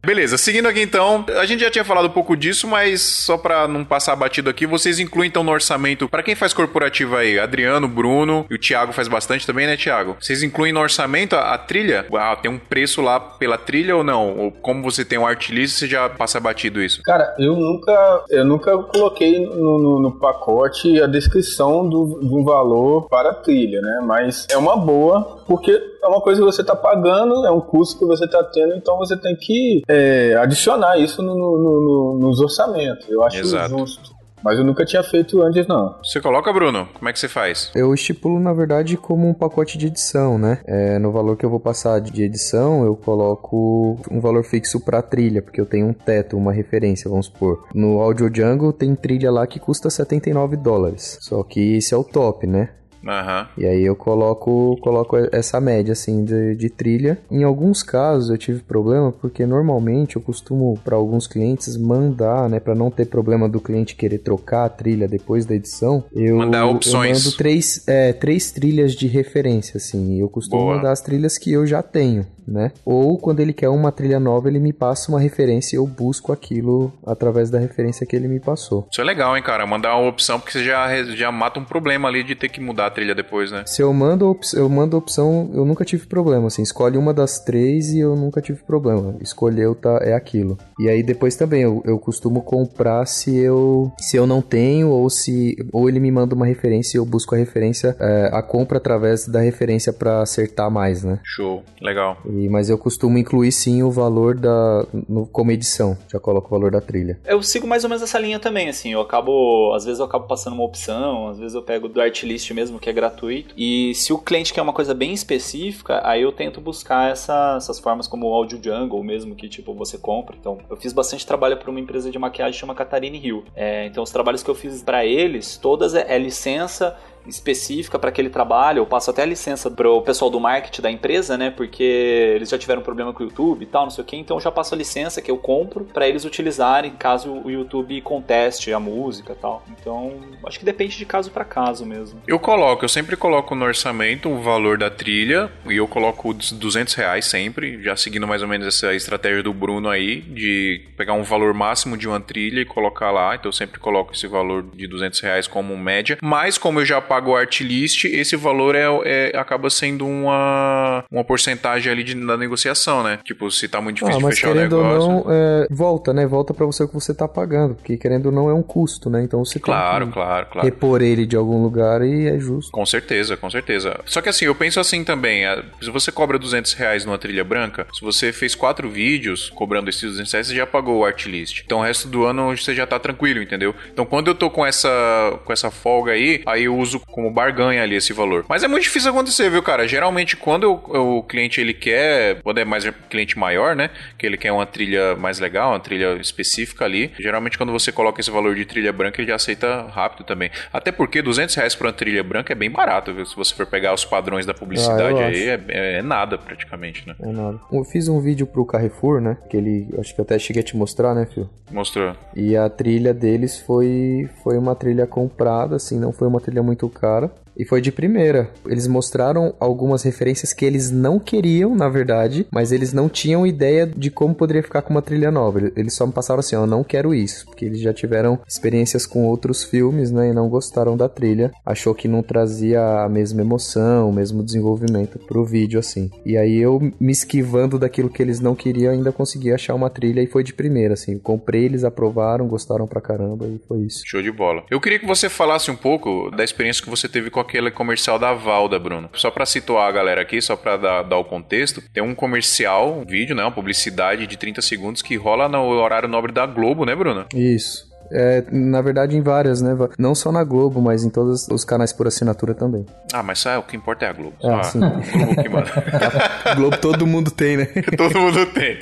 [0.04, 3.68] Beleza, seguindo aqui então, a gente já tinha falado um pouco disso, mas só pra
[3.68, 7.86] não passar batido aqui, vocês incluem então no orçamento, pra quem faz corporativo aí, Adriano,
[7.86, 10.16] Bruno e o Thiago faz bastante também, né, Thiago?
[10.20, 12.04] Vocês incluem no orçamento a, a trilha?
[12.14, 14.36] Ah, tem um preço lá pela trilha ou não?
[14.38, 17.00] Ou como você tem um artlist, você já passa batido isso?
[17.04, 23.08] Cara, eu nunca, eu nunca coloquei no, no- no pacote a descrição do, um valor
[23.08, 24.00] para a trilha, né?
[24.04, 27.98] Mas é uma boa, porque é uma coisa que você está pagando, é um custo
[27.98, 32.40] que você está tendo, então você tem que é, adicionar isso no- no- no- nos
[32.40, 33.08] orçamentos.
[33.08, 33.78] Eu acho Exato.
[33.78, 34.22] justo.
[34.44, 35.94] Mas eu nunca tinha feito antes, não.
[36.02, 36.88] Você coloca, Bruno?
[36.94, 37.70] Como é que você faz?
[37.76, 40.58] Eu estipulo, na verdade, como um pacote de edição, né?
[40.66, 45.00] É, no valor que eu vou passar de edição, eu coloco um valor fixo pra
[45.00, 47.68] trilha, porque eu tenho um teto, uma referência, vamos supor.
[47.72, 51.18] No Audio Jungle tem trilha lá que custa 79 dólares.
[51.20, 52.70] Só que esse é o top, né?
[53.06, 53.48] Aham.
[53.56, 57.18] E aí eu coloco, coloco essa média assim de, de trilha.
[57.30, 62.60] Em alguns casos eu tive problema porque normalmente eu costumo para alguns clientes mandar, né,
[62.60, 66.66] para não ter problema do cliente querer trocar a trilha depois da edição, eu Mandar
[66.66, 67.18] opções.
[67.18, 70.14] eu mando três, é, três trilhas de referência assim.
[70.16, 70.76] E Eu costumo Boa.
[70.76, 72.72] mandar as trilhas que eu já tenho, né?
[72.84, 76.32] Ou quando ele quer uma trilha nova, ele me passa uma referência e eu busco
[76.32, 78.86] aquilo através da referência que ele me passou.
[78.90, 79.66] Isso é legal, hein, cara?
[79.66, 82.86] Mandar uma opção, porque você já, já mata um problema ali de ter que mudar
[82.86, 83.64] a trilha depois, né?
[83.66, 87.38] Se eu mando, eu mando a opção, eu nunca tive problema, assim, escolhe uma das
[87.38, 89.16] três e eu nunca tive problema.
[89.20, 90.58] Escolheu, tá, é aquilo.
[90.78, 95.08] E aí depois também, eu, eu costumo comprar se eu, se eu não tenho, ou
[95.08, 98.78] se, ou ele me manda uma referência e eu busco a referência, é, a compra
[98.78, 101.18] através da referência pra acertar mais, né?
[101.24, 101.62] Show.
[101.80, 102.18] Legal.
[102.32, 106.50] E, mas eu costumo incluir sim o valor da, no, como edição, já coloco o
[106.50, 107.18] valor da trilha.
[107.26, 108.90] Eu sigo mais ou menos essa linha também, assim.
[108.92, 109.72] Eu acabo.
[109.74, 112.88] Às vezes eu acabo passando uma opção, às vezes eu pego do Artlist mesmo, que
[112.88, 113.54] é gratuito.
[113.56, 117.78] E se o cliente quer uma coisa bem específica, aí eu tento buscar essa- essas
[117.78, 120.36] formas como o Audio Jungle mesmo, que tipo você compra.
[120.38, 123.44] Então, eu fiz bastante trabalho para uma empresa de maquiagem que chama Catarine Hill.
[123.54, 126.96] É, então, os trabalhos que eu fiz para eles, todas é, é licença
[127.26, 128.78] específica para aquele trabalho.
[128.78, 131.50] Eu passo até a licença pro pessoal do marketing da empresa, né?
[131.50, 134.16] Porque eles já tiveram problema com o YouTube e tal, não sei o que.
[134.16, 138.00] Então eu já passo a licença que eu compro para eles utilizarem caso o YouTube
[138.02, 139.64] conteste a música e tal.
[139.70, 142.20] Então acho que depende de caso para caso mesmo.
[142.26, 146.52] Eu coloco, eu sempre coloco no orçamento o valor da trilha e eu coloco os
[146.52, 151.14] 200 reais sempre, já seguindo mais ou menos essa estratégia do Bruno aí, de pegar
[151.14, 153.34] um valor máximo de uma trilha e colocar lá.
[153.34, 156.18] Então eu sempre coloco esse valor de 200 reais como média.
[156.20, 161.22] Mas como eu já paga o artlist, esse valor é, é, acaba sendo uma, uma
[161.22, 163.18] porcentagem ali de, da negociação, né?
[163.22, 165.10] Tipo, se tá muito difícil ah, de mas fechar o negócio.
[165.10, 166.26] ou não, é, volta, né?
[166.26, 169.10] Volta pra você o que você tá pagando, porque querendo ou não é um custo,
[169.10, 169.22] né?
[169.22, 170.66] Então você Claro, tem que claro, claro.
[170.66, 172.72] repor ele de algum lugar e é justo.
[172.72, 174.00] Com certeza, com certeza.
[174.06, 175.42] Só que assim, eu penso assim também,
[175.82, 180.00] se você cobra 200 reais numa trilha branca, se você fez quatro vídeos cobrando esses
[180.00, 181.60] 200 reais, você já pagou o artlist.
[181.62, 183.74] Então o resto do ano você já tá tranquilo, entendeu?
[183.92, 187.82] Então quando eu tô com essa, com essa folga aí, aí eu uso como barganha
[187.82, 188.44] ali esse valor.
[188.48, 189.86] Mas é muito difícil acontecer, viu, cara?
[189.86, 194.36] Geralmente quando eu- o cliente ele quer, quando é mais cliente maior, né, que ele
[194.36, 198.54] quer uma trilha mais legal, uma trilha específica ali, geralmente quando você coloca esse valor
[198.54, 200.50] de trilha branca, ele já aceita rápido também.
[200.72, 203.26] Até porque 200 reais pra uma trilha branca é bem barato, viu?
[203.26, 207.06] Se você for pegar os padrões da publicidade Ah, aí, é, é- é nada praticamente,
[207.06, 207.14] né?
[207.20, 207.58] É nada.
[207.72, 209.36] Eu fiz um vídeo pro Carrefour, né?
[209.50, 211.48] Que ele, acho que eu até cheguei a te mostrar, né, Fio?
[211.70, 212.14] Mostrou.
[212.36, 216.88] E a trilha deles foi, foi uma trilha comprada, assim, não foi uma trilha muito
[216.92, 217.30] cara.
[217.56, 218.50] E foi de primeira.
[218.66, 223.86] Eles mostraram algumas referências que eles não queriam, na verdade, mas eles não tinham ideia
[223.86, 225.70] de como poderia ficar com uma trilha nova.
[225.76, 229.26] Eles só me passaram assim, eu não quero isso, porque eles já tiveram experiências com
[229.26, 231.52] outros filmes, né, e não gostaram da trilha.
[231.64, 236.10] Achou que não trazia a mesma emoção, o mesmo desenvolvimento pro vídeo, assim.
[236.24, 240.22] E aí eu, me esquivando daquilo que eles não queriam, ainda consegui achar uma trilha
[240.22, 241.18] e foi de primeira, assim.
[241.18, 244.02] Comprei, eles aprovaram, gostaram pra caramba e foi isso.
[244.06, 244.64] Show de bola.
[244.70, 248.18] Eu queria que você falasse um pouco da experiência que você teve com aquele comercial
[248.18, 249.10] da Valda, Bruno.
[249.12, 252.98] Só pra situar a galera aqui, só pra dar, dar o contexto, tem um comercial,
[252.98, 256.84] um vídeo, né, uma publicidade de 30 segundos que rola no horário nobre da Globo,
[256.86, 257.26] né, Bruno?
[257.34, 257.91] Isso.
[258.10, 259.76] É, na verdade, em várias, né?
[259.98, 262.84] Não só na Globo, mas em todos os canais por assinatura também.
[263.12, 264.34] Ah, mas ah, o que importa é a Globo.
[264.42, 264.80] Ah, Ah, sim.
[264.80, 265.70] Globo que manda.
[266.56, 267.66] Globo todo mundo tem, né?
[267.96, 268.78] Todo mundo tem.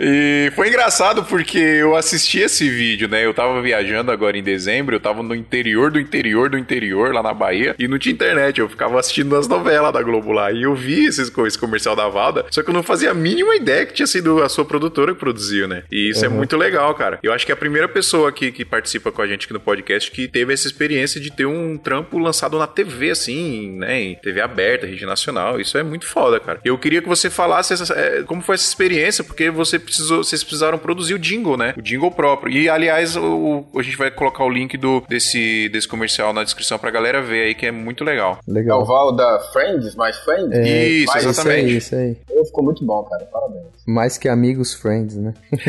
[0.00, 3.24] e foi engraçado porque eu assisti esse vídeo, né?
[3.24, 7.22] Eu tava viajando agora em dezembro, eu tava no interior do interior do interior, lá
[7.22, 8.60] na Bahia, e não tinha internet.
[8.60, 10.50] Eu ficava assistindo as novelas da Globo lá.
[10.52, 13.54] E eu vi esse, esse comercial da Valda, só que eu não fazia a mínima
[13.56, 15.84] ideia que tinha sido a sua produtora que produziu, né?
[15.90, 16.36] E isso é Uhum.
[16.36, 17.18] muito legal, cara.
[17.22, 19.60] Eu acho que é a primeira pessoa aqui que participa com a gente aqui no
[19.60, 24.00] podcast que teve essa experiência de ter um trampo lançado na TV, assim, né?
[24.00, 25.60] Em TV aberta, rede nacional.
[25.60, 26.60] Isso é muito foda, cara.
[26.64, 30.42] Eu queria que você falasse essa- é, como foi essa experiência, porque você precisou, vocês
[30.42, 31.74] precisaram produzir o jingle, né?
[31.78, 32.52] O jingle próprio.
[32.52, 36.78] E, aliás, o, a gente vai colocar o link do, desse, desse comercial na descrição
[36.78, 38.38] pra galera ver aí, que é muito legal.
[38.46, 38.84] É o Legal.
[38.84, 40.50] Val da Friends, mais Friends?
[40.52, 41.76] É, Isso, mais- exatamente.
[41.76, 42.44] Isso aí, isso aí.
[42.46, 43.24] Ficou muito bom, cara.
[43.26, 43.64] Parabéns.
[43.86, 45.34] Mais que amigos, friends, né?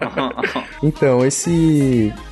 [0.82, 1.50] então, esse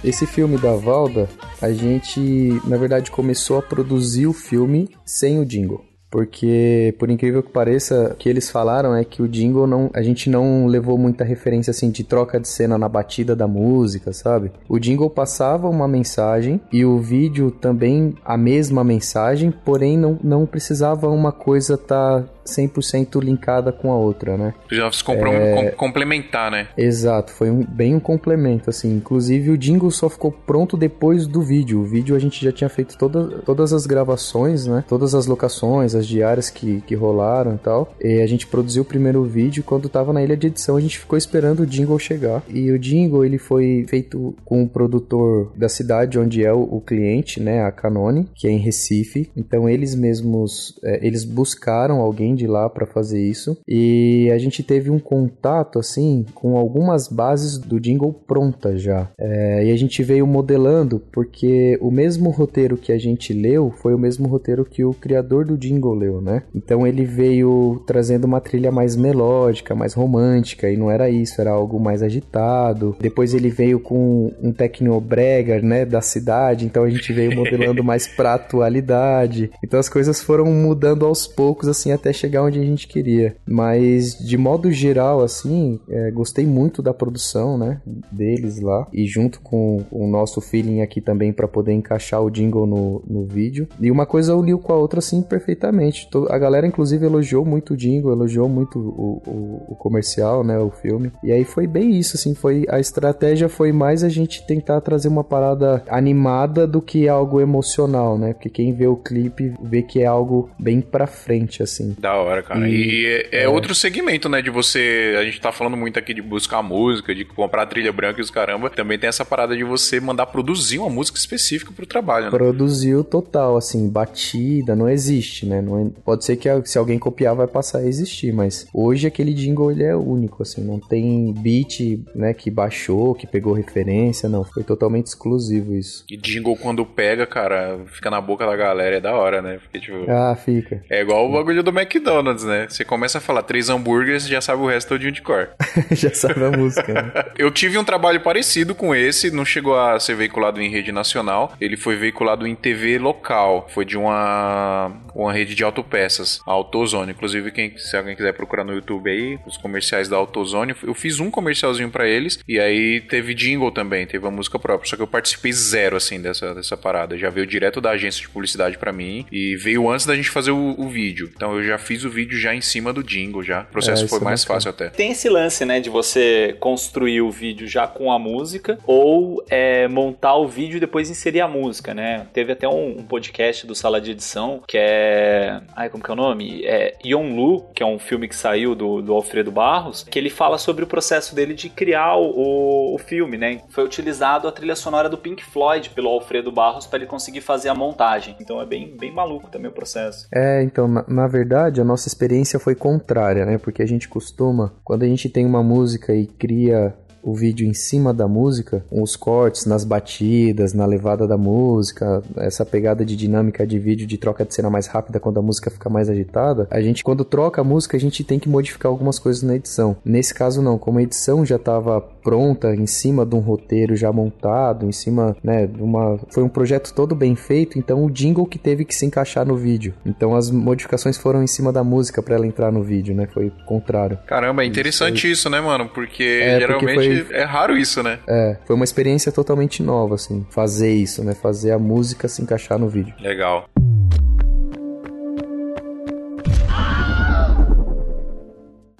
[0.05, 1.29] esse filme da Valda,
[1.61, 5.91] a gente, na verdade, começou a produzir o filme sem o jingle.
[6.11, 9.89] Porque, por incrível que pareça, o que eles falaram é que o jingle não.
[9.95, 14.13] A gente não levou muita referência assim de troca de cena na batida da música,
[14.13, 14.51] sabe?
[14.69, 20.47] O jingle passava uma mensagem e o vídeo também a mesma mensagem, porém não, não
[20.47, 24.55] precisava uma coisa estar 100% linkada com a outra, né?
[24.71, 25.55] Já se comprou É.
[25.55, 26.69] um com- complementar, né?
[26.77, 28.95] Exato, foi um, bem um complemento, assim.
[28.97, 31.81] Inclusive o jingle só ficou pronto depois do vídeo.
[31.81, 34.85] O vídeo a gente já tinha feito toda, todas as gravações, né?
[34.89, 37.95] Todas as locações, as diárias que, que rolaram e tal.
[38.03, 39.63] E a gente produziu o primeiro vídeo.
[39.65, 42.43] Quando tava na ilha de edição, a gente ficou esperando o jingle chegar.
[42.49, 46.81] E o jingle, ele foi feito com o produtor da cidade onde é o, o
[46.81, 47.63] cliente, né?
[47.63, 49.31] A Canone, que é em Recife.
[49.37, 53.59] Então eles mesmos, é, eles buscaram alguém de lá para fazer isso.
[53.69, 59.09] E a gente teve um contato, assim, com algumas bases do jingle prontas já.
[59.19, 63.95] É, e a gente veio modelando, porque o mesmo roteiro que a gente leu foi
[63.95, 66.43] o mesmo roteiro que o criador do jingle leu, né?
[66.55, 71.51] Então ele veio trazendo uma trilha mais melódica, mais romântica, e não era isso, era
[71.51, 72.97] algo mais agitado.
[73.01, 78.07] Depois ele veio com um tecnobrega, né, da cidade, então a gente veio modelando mais
[78.07, 79.51] pra atualidade.
[79.63, 83.37] Então as coisas foram mudando aos poucos, assim, até chegar onde a gente queria.
[83.47, 89.41] Mas de modo geral, assim, é, gostei muito da produção, né, deles lá, e junto
[89.41, 93.69] com o nosso feeling aqui também para poder encaixar o jingle no, no vídeo.
[93.81, 96.09] E uma coisa uniu com a outra, assim, perfeitamente.
[96.29, 100.71] A galera, inclusive, elogiou muito o jingle, elogiou muito o, o, o comercial, né, o
[100.71, 101.13] filme.
[101.23, 105.09] E aí foi bem isso, assim, foi a estratégia foi mais a gente tentar trazer
[105.09, 108.33] uma parada animada do que algo emocional, né?
[108.33, 111.97] Porque quem vê o clipe vê que é algo bem pra frente, assim.
[112.11, 112.69] Da hora, cara.
[112.69, 114.43] E, é, é outro segmento, né?
[114.43, 115.15] De você.
[115.19, 118.31] A gente tá falando muito aqui de buscar música, de comprar trilha branca e os
[118.31, 118.69] caramba.
[118.69, 122.31] Também tem essa parada de você mandar produzir uma música específica pro trabalho, né?
[122.31, 125.61] Produziu total, assim, batida, não existe, né?
[125.61, 129.33] Não é- pode ser que se alguém copiar vai passar a existir, mas hoje aquele
[129.33, 134.43] jingle ele é único, assim, não tem beat, né, que baixou, que pegou referência, não,
[134.45, 136.05] foi totalmente exclusivo isso.
[136.11, 139.59] E jingle quando pega, cara, fica na boca da galera, é da hora, né?
[139.63, 140.11] Porque, tipo.
[140.11, 140.83] Ah, fica.
[140.91, 142.67] É igual o bagulho do McDonald's, né?
[142.69, 145.51] Você começa a falar três hambúrgueres, já sabe o resto todinho de cor.
[145.93, 147.13] Já sabe a música, né?
[147.37, 151.55] Eu tive um trabalho parecido com esse, não chegou a ser veiculado em rede nacional,
[151.61, 157.13] ele foi veiculado em TV local, foi de uma, uma rede de autopeças, a Autozone.
[157.13, 161.21] Inclusive, quem, se alguém quiser procurar no YouTube aí, os comerciais da Autozone, eu fiz
[161.21, 165.03] um comercialzinho pra eles, e aí teve jingle também, teve a música própria, só que
[165.03, 167.19] eu participei zero, assim, dessa, dessa parada.
[167.19, 170.53] Já veio direto da agência de publicidade pra mim, e veio antes da gente fazer
[170.53, 171.31] o, o vídeo.
[171.35, 173.63] Então eu já fiz o vídeo já em cima do jingle, já.
[173.63, 174.57] O processo É, foi é mais bacana.
[174.61, 174.91] fácil até.
[174.91, 179.89] Tem esse lance, né, de você construir o vídeo já com a música ou é,
[179.89, 182.29] montar o vídeo e depois inserir a música, né?
[182.33, 185.61] Teve até um, um podcast do Sala de Edição que é.
[185.75, 186.65] Ai, como que é o nome?
[186.65, 190.31] É Yon Lu, que é um filme que saiu do, do Alfredo Barros, que ele
[190.31, 193.63] fala sobre o processo dele de criar o, o filme, né?
[193.71, 197.69] Foi utilizado a trilha sonora do Pink Floyd pelo Alfredo Barros para ele conseguir fazer
[197.69, 198.37] a montagem.
[198.41, 200.29] Então é bem, bem maluco também o processo.
[200.33, 203.59] É, então, na, na verdade, a nossa experiência foi contrária, né?
[203.59, 207.75] Porque a gente costuma, quando a gente tem uma música e cria o vídeo em
[207.75, 213.17] cima da música, com os cortes nas batidas, na levada da música, essa pegada de
[213.17, 216.67] dinâmica de vídeo de troca de cena mais rápida quando a música fica mais agitada,
[216.71, 219.97] a gente, quando troca a música, a gente tem que modificar algumas coisas na edição.
[220.05, 224.13] Nesse caso, não, como a edição já estava pronta, em cima de um roteiro já
[224.13, 226.19] montado, em cima, né, de uma.
[226.29, 229.57] Foi um projeto todo bem feito, então o jingle que teve que se encaixar no
[229.57, 229.95] vídeo.
[230.05, 233.27] Então as modificações foram em cima da música para ela entrar no vídeo, né?
[233.33, 234.19] Foi o contrário.
[234.27, 235.89] Caramba, é interessante isso, né, mano?
[235.89, 238.19] Porque É, porque geralmente é raro isso, né?
[238.27, 241.35] É, foi uma experiência totalmente nova, assim, fazer isso, né?
[241.35, 243.15] Fazer a música se encaixar no vídeo.
[243.21, 243.69] Legal.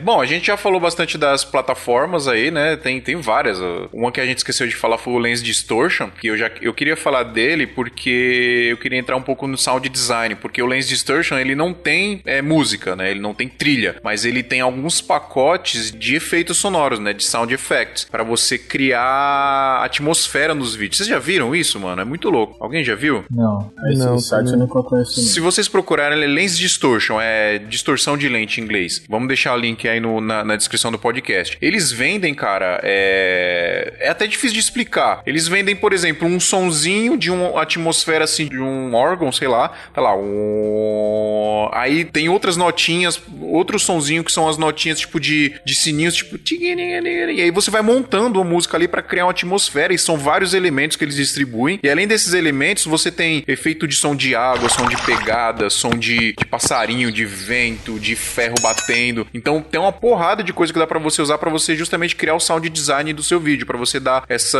[0.03, 2.77] Bom, a gente já falou bastante das plataformas aí, né?
[2.77, 3.59] Tem, tem várias.
[3.93, 6.73] Uma que a gente esqueceu de falar foi o Lens Distortion, que eu já eu
[6.75, 10.89] queria falar dele porque eu queria entrar um pouco no sound design, porque o Lens
[10.89, 13.11] Distortion ele não tem é, música, né?
[13.11, 17.13] Ele não tem trilha, mas ele tem alguns pacotes de efeitos sonoros, né?
[17.13, 20.99] De sound effects, para você criar atmosfera nos vídeos.
[20.99, 22.03] Vocês já viram isso, mano?
[22.03, 22.57] É muito louco.
[22.61, 23.25] Alguém já viu?
[23.31, 23.73] Não.
[23.89, 24.61] Esse Não, site também.
[24.61, 25.23] eu nunca conheci.
[25.23, 29.03] Se vocês procurarem, ele é Lens Distortion, é distorção de lente em inglês.
[29.09, 31.57] Vamos deixar o link aí no- na, na descrição do podcast.
[31.61, 33.95] Eles vendem, cara, é...
[34.01, 35.23] é até difícil de explicar.
[35.27, 39.69] Eles vendem, por exemplo, um sonzinho de uma atmosfera assim, de um órgão, sei lá,
[39.95, 41.69] tá lá, um...
[41.73, 46.39] aí tem outras notinhas, outro sonzinho que são as notinhas tipo de, de sininhos, tipo
[46.51, 50.55] e aí você vai montando a música ali pra criar uma atmosfera e são vários
[50.55, 51.79] elementos que eles distribuem.
[51.83, 55.91] E além desses elementos, você tem efeito de som de água, som de pegada, som
[55.91, 59.27] de, de passarinho, de vento, de ferro batendo.
[59.33, 62.35] Então tem uma porrada de coisa que dá pra você usar pra você justamente criar
[62.35, 64.59] o sound design do seu vídeo, pra você dar essa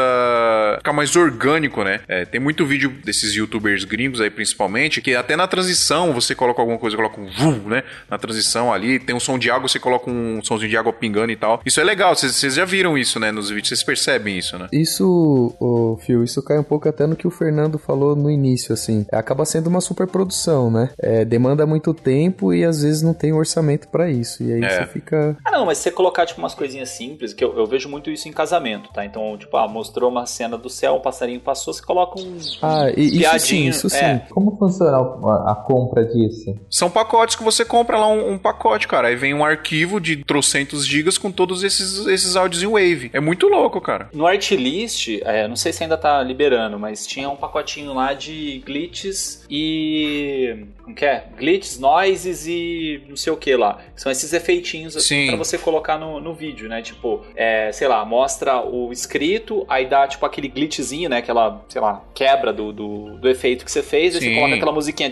[0.79, 2.01] ficar mais orgânico, né?
[2.09, 6.61] É, tem muito vídeo desses youtubers gringos aí principalmente que até na transição você coloca
[6.61, 7.83] alguma coisa, coloca um vum, né?
[8.09, 11.31] Na transição ali, tem um som de água, você coloca um somzinho de água pingando
[11.33, 11.61] e tal.
[11.65, 14.69] Isso é legal, vocês já viram isso, né, nos vídeos, vocês percebem isso, né?
[14.73, 18.73] Isso, ô, Phil, isso cai um pouco até no que o Fernando falou no início,
[18.73, 19.07] assim.
[19.13, 20.91] Acaba sendo uma superprodução, né?
[20.99, 24.43] É, demanda muito tempo e às vezes não tem orçamento pra isso.
[24.43, 24.69] E aí É.
[24.71, 25.10] você fica.
[25.45, 28.11] Ah, não, mas se você colocar, tipo, umas coisinhas simples, que eu, eu vejo muito
[28.11, 29.05] isso em casamento, tá?
[29.05, 32.39] Então, tipo, ah, mostrou uma cena do céu, um passarinho passou, você coloca um.
[32.63, 33.97] Ah, e- isso sim, isso sim.
[34.05, 34.27] É.
[34.31, 36.55] Como funciona a, a compra disso?
[36.71, 39.09] São pacotes que você compra lá um, um pacote, cara.
[39.09, 43.11] Aí vem um arquivo de trocentos gigas com todos esses, esses áudios em Wave.
[43.13, 44.09] É muito louco, cara.
[44.13, 48.63] No Artlist, é, não sei se ainda tá liberando, mas tinha um pacotinho lá de
[48.65, 50.67] glitches e.
[50.83, 51.25] Como que é?
[51.39, 53.79] Glitches, noises e não sei o que lá.
[53.95, 54.97] São esses efeitinhos
[55.29, 56.83] pra você colocar no, no vídeo, né?
[56.83, 61.19] Tipo, é, sei lá, mostra o escrito, aí dá tipo aquele glitchzinho, né?
[61.19, 64.29] Aquela, sei lá, quebra do, do, do efeito que você fez, aí Sim.
[64.31, 65.11] você coloca aquela musiquinha.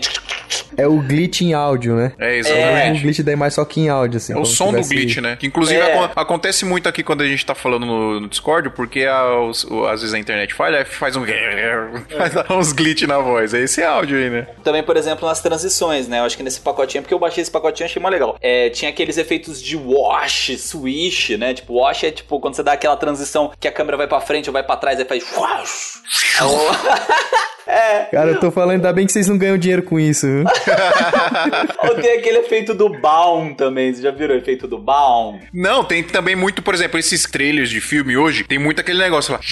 [0.77, 2.13] É o glitch em áudio, né?
[2.19, 3.01] É, É o exatamente.
[3.01, 4.33] glitch da imagem só que em áudio, assim.
[4.33, 5.35] É o som do glitch, né?
[5.35, 5.93] Que inclusive É.
[5.93, 9.63] acon- acontece muito aqui quando a gente tá falando no, no Discord, porque a- os-
[9.65, 11.23] o- às vezes a internet falha, aí faz um.
[12.17, 13.53] faz uns glitch na voz.
[13.53, 14.47] É esse áudio aí, né?
[14.63, 16.19] Também, por exemplo, nas transições, né?
[16.19, 18.37] Eu acho que nesse pacotinho, porque eu baixei esse pacotinho e achei mais legal.
[18.41, 21.53] É, tinha aqueles efeitos de wash, swish, né?
[21.53, 24.49] Tipo, wash é tipo quando você dá aquela transição que a câmera vai pra frente
[24.49, 26.01] ou vai pra trás, aí faz.
[27.69, 28.05] É.
[28.11, 30.43] Cara, eu tô falando, ainda bem que vocês não ganham dinheiro com isso, viu?
[31.83, 33.93] Ou tem aquele efeito do Baum também.
[33.93, 35.39] Você já viram o efeito do Baum?
[35.53, 39.33] Não, tem também muito, por exemplo, esses trailers de filme hoje, tem muito aquele negócio
[39.33, 39.39] lá.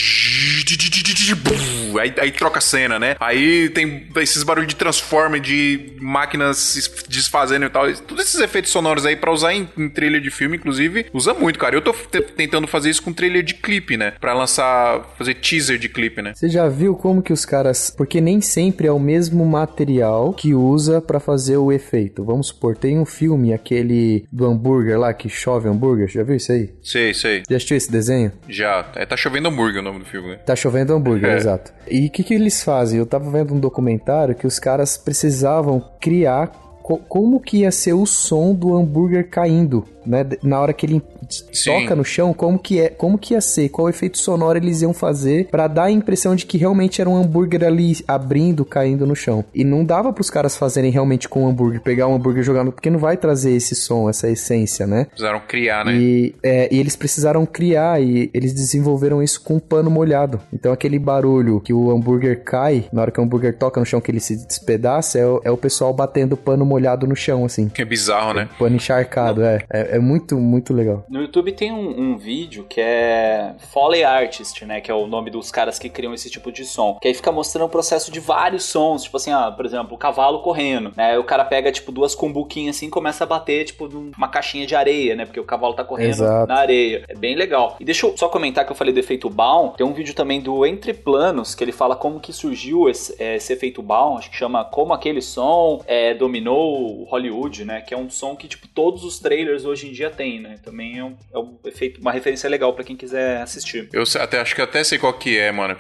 [2.00, 3.16] Aí, aí troca a cena, né?
[3.20, 7.92] Aí tem esses barulhos de transforme, de máquinas se desfazendo e tal.
[7.94, 11.58] Todos esses efeitos sonoros aí pra usar em, em trailer de filme, inclusive, usa muito,
[11.58, 11.76] cara.
[11.76, 14.14] Eu tô te- tentando fazer isso com trailer de clipe, né?
[14.20, 16.34] Pra lançar, fazer teaser de clipe, né?
[16.36, 17.90] Você já viu como que os caras.
[18.08, 22.24] Porque nem sempre é o mesmo material que usa pra fazer o efeito.
[22.24, 26.08] Vamos supor, tem um filme, aquele do hambúrguer lá, que chove hambúrguer.
[26.08, 26.70] Já viu isso aí?
[26.82, 27.44] Sei, sei.
[27.50, 28.32] Já assistiu esse desenho?
[28.48, 28.90] Já.
[28.96, 30.36] É, tá chovendo hambúrguer o nome do filme, né?
[30.38, 31.36] Tá chovendo hambúrguer, É.
[31.36, 31.74] exato.
[31.92, 32.98] E o que, que eles fazem?
[32.98, 36.48] Eu tava vendo um documentário que os caras precisavam criar
[36.82, 40.26] co- como que ia ser o som do hambúrguer caindo, né?
[40.42, 41.72] Na hora que ele Sim.
[41.72, 44.94] toca no chão, como que é, como que ia ser, qual efeito sonoro eles iam
[44.94, 49.16] fazer pra dar a impressão de que realmente era um hambúrguer ali abrindo, caindo no
[49.16, 49.44] chão.
[49.54, 52.64] E não dava pros caras fazerem realmente com o hambúrguer, pegar o hambúrguer e jogar
[52.64, 55.06] no, porque não vai trazer esse som, essa essência, né?
[55.06, 55.96] Precisaram criar, né?
[55.96, 60.40] E, é, e eles precisaram criar e eles desenvolveram isso com um pano molhado.
[60.54, 64.02] Então aquele barulho que o hambúrguer cai, na hora que o hambúrguer toca no chão,
[64.02, 67.72] que ele se despedaça, é o, é o pessoal batendo pano molhado no chão, assim.
[67.78, 68.50] É bizarro, né?
[68.58, 69.60] Pano encharcado, é.
[69.72, 69.97] é.
[69.97, 71.06] é muito, muito legal.
[71.10, 74.82] No YouTube tem um, um vídeo que é Foley Artist, né?
[74.82, 76.98] Que é o nome dos caras que criam esse tipo de som.
[77.02, 79.04] Que aí fica mostrando o processo de vários sons.
[79.04, 81.12] Tipo assim, ah, por exemplo, o cavalo correndo, né?
[81.12, 84.66] Aí o cara pega, tipo, duas cumbuquinhas assim e começa a bater, tipo, numa caixinha
[84.66, 85.26] de areia, né?
[85.26, 86.48] Porque o cavalo tá correndo Exato.
[86.48, 87.04] na areia.
[87.08, 87.76] É bem legal.
[87.80, 89.70] E deixa eu só comentar que eu falei do efeito Baum.
[89.70, 93.36] Tem um vídeo também do Entre Planos, que ele fala como que surgiu esse, é,
[93.36, 94.18] esse efeito Baum.
[94.18, 97.82] Acho que chama Como Aquele Som é, Dominou Hollywood, né?
[97.82, 100.56] Que é um som que, tipo, todos os trailers hoje em dia tem, né?
[100.64, 103.90] Também é um, é um efeito, uma referência legal pra quem quiser assistir.
[103.94, 105.76] Eu até acho que até sei qual que é, mano.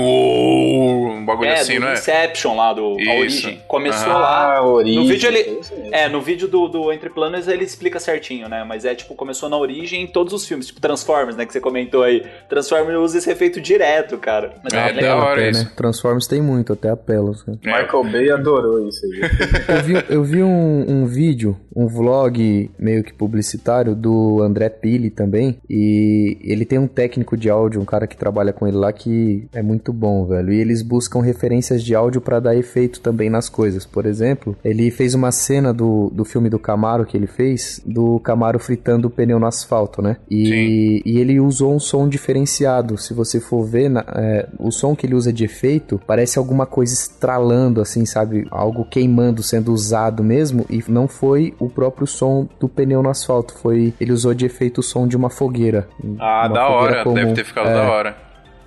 [0.00, 1.94] Um bagulho é, assim, do não é?
[1.94, 3.10] Inception lá, do A Isso.
[3.46, 3.62] Origem.
[3.68, 4.18] Começou Aham.
[4.20, 4.56] lá.
[4.56, 4.98] Ah, origem.
[5.00, 5.60] No vídeo ele-
[5.92, 6.04] é.
[6.04, 8.64] É, no vídeo do, do Entre Planos ele explica certinho, né?
[8.64, 11.44] Mas é tipo, começou na origem em todos os filmes, tipo Transformers, né?
[11.46, 12.24] Que você comentou aí.
[12.48, 14.54] Transformers usa esse efeito direto, cara.
[14.62, 15.18] Mas É, é, da legal.
[15.20, 15.64] hora até, isso.
[15.64, 15.70] né?
[15.76, 17.44] Transformers tem muito, até apelos.
[17.46, 17.54] Né?
[17.64, 17.82] É.
[17.82, 19.20] Michael Bay adorou isso aí.
[19.68, 25.10] Eu vi, eu vi um, um vídeo, um vlog meio que publicitário do André Pili
[25.10, 25.58] também.
[25.68, 29.46] E ele tem um técnico de áudio, um cara que trabalha com ele lá que
[29.52, 30.52] é muito bom, velho.
[30.52, 33.86] E eles buscam referências de áudio pra dar efeito também nas coisas.
[33.86, 38.18] Por exemplo, ele fez uma cena do, do filme do Camaro que ele fez, do
[38.20, 40.16] Camaro fritando o pneu no asfalto, né?
[40.30, 42.96] E, e ele usou um som diferenciado.
[42.98, 46.66] Se você for ver, na- é, o som que ele usa de efeito parece alguma
[46.66, 48.46] coisa estralando, assim, sabe?
[48.50, 50.64] Algo queimando, sendo usado mesmo.
[50.68, 53.54] E não foi o próprio som do pneu no asfalto.
[53.54, 53.94] Foi.
[54.00, 55.88] Ele usou de efeito o som de uma fogueira.
[56.18, 57.04] Ah, Uma da fogueira hora.
[57.04, 57.14] comum.
[57.14, 57.74] Deve ter ficado É.
[57.74, 58.16] da hora.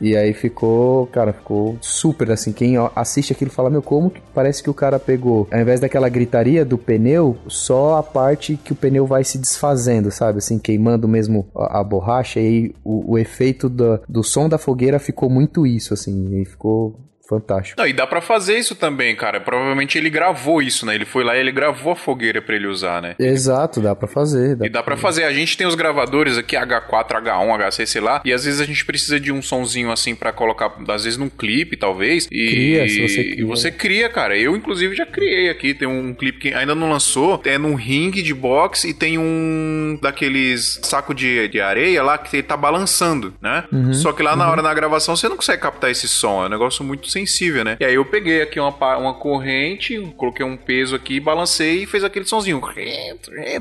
[0.01, 2.51] E aí ficou, cara, ficou super assim.
[2.51, 6.09] Quem assiste aquilo fala, meu, como que parece que o cara pegou, ao invés daquela
[6.09, 10.39] gritaria do pneu, só a parte que o pneu vai se desfazendo, sabe?
[10.39, 12.41] Assim, queimando mesmo a, a borracha.
[12.41, 16.41] E aí o, o efeito do, do som da fogueira ficou muito isso, assim.
[16.41, 17.79] E ficou fantástico.
[17.79, 19.39] Não, e dá pra fazer isso também, cara.
[19.39, 20.95] Provavelmente ele gravou isso, né?
[20.95, 23.15] Ele foi lá e ele gravou a fogueira pra ele usar, né?
[23.19, 24.57] Exato, dá pra fazer.
[24.61, 25.23] E dá pra fazer.
[25.23, 28.21] A gente tem os gravadores aqui, H4, H1, HC, sei lá.
[28.25, 31.29] E às vezes a gente precisa de um sonzinho assim pra colocar, às vezes num
[31.29, 32.27] clipe, talvez.
[32.31, 33.45] E Cria, se você E cria.
[33.45, 34.37] você cria, cara.
[34.37, 35.73] Eu, inclusive, já criei aqui.
[35.73, 37.41] Tem um clipe que ainda não lançou.
[37.45, 42.35] É num ringue de boxe e tem um daqueles saco de, de areia lá que
[42.35, 43.63] ele tá balançando, né?
[43.71, 46.43] Uhum, Só que lá na hora da gravação você não consegue captar esse som.
[46.43, 47.77] É um negócio muito sensível, né?
[47.79, 52.03] E aí eu peguei aqui uma, uma corrente, coloquei um peso aqui, balancei e fez
[52.03, 52.61] aquele sonzinho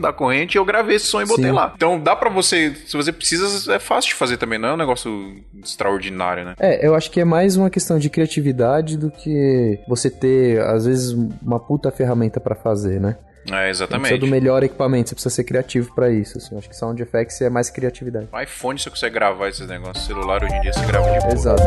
[0.00, 1.52] da corrente e eu gravei esse som e botei Sim.
[1.52, 1.72] lá.
[1.76, 4.76] Então dá pra você, se você precisa, é fácil de fazer também, não é um
[4.76, 6.54] negócio extraordinário, né?
[6.58, 10.86] É, eu acho que é mais uma questão de criatividade do que você ter, às
[10.86, 13.16] vezes, uma puta ferramenta pra fazer, né?
[13.42, 14.18] É, Você precisa exatamente.
[14.18, 16.38] do melhor equipamento, você precisa ser criativo pra isso.
[16.38, 16.54] Assim.
[16.54, 18.28] Eu Acho que Sound Effects é mais criatividade.
[18.42, 20.06] IPhone você consegue gravar esses negócios.
[20.06, 21.32] Celular hoje em dia você grava de boa.
[21.32, 21.62] Exato.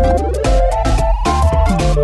[1.96, 2.04] Pra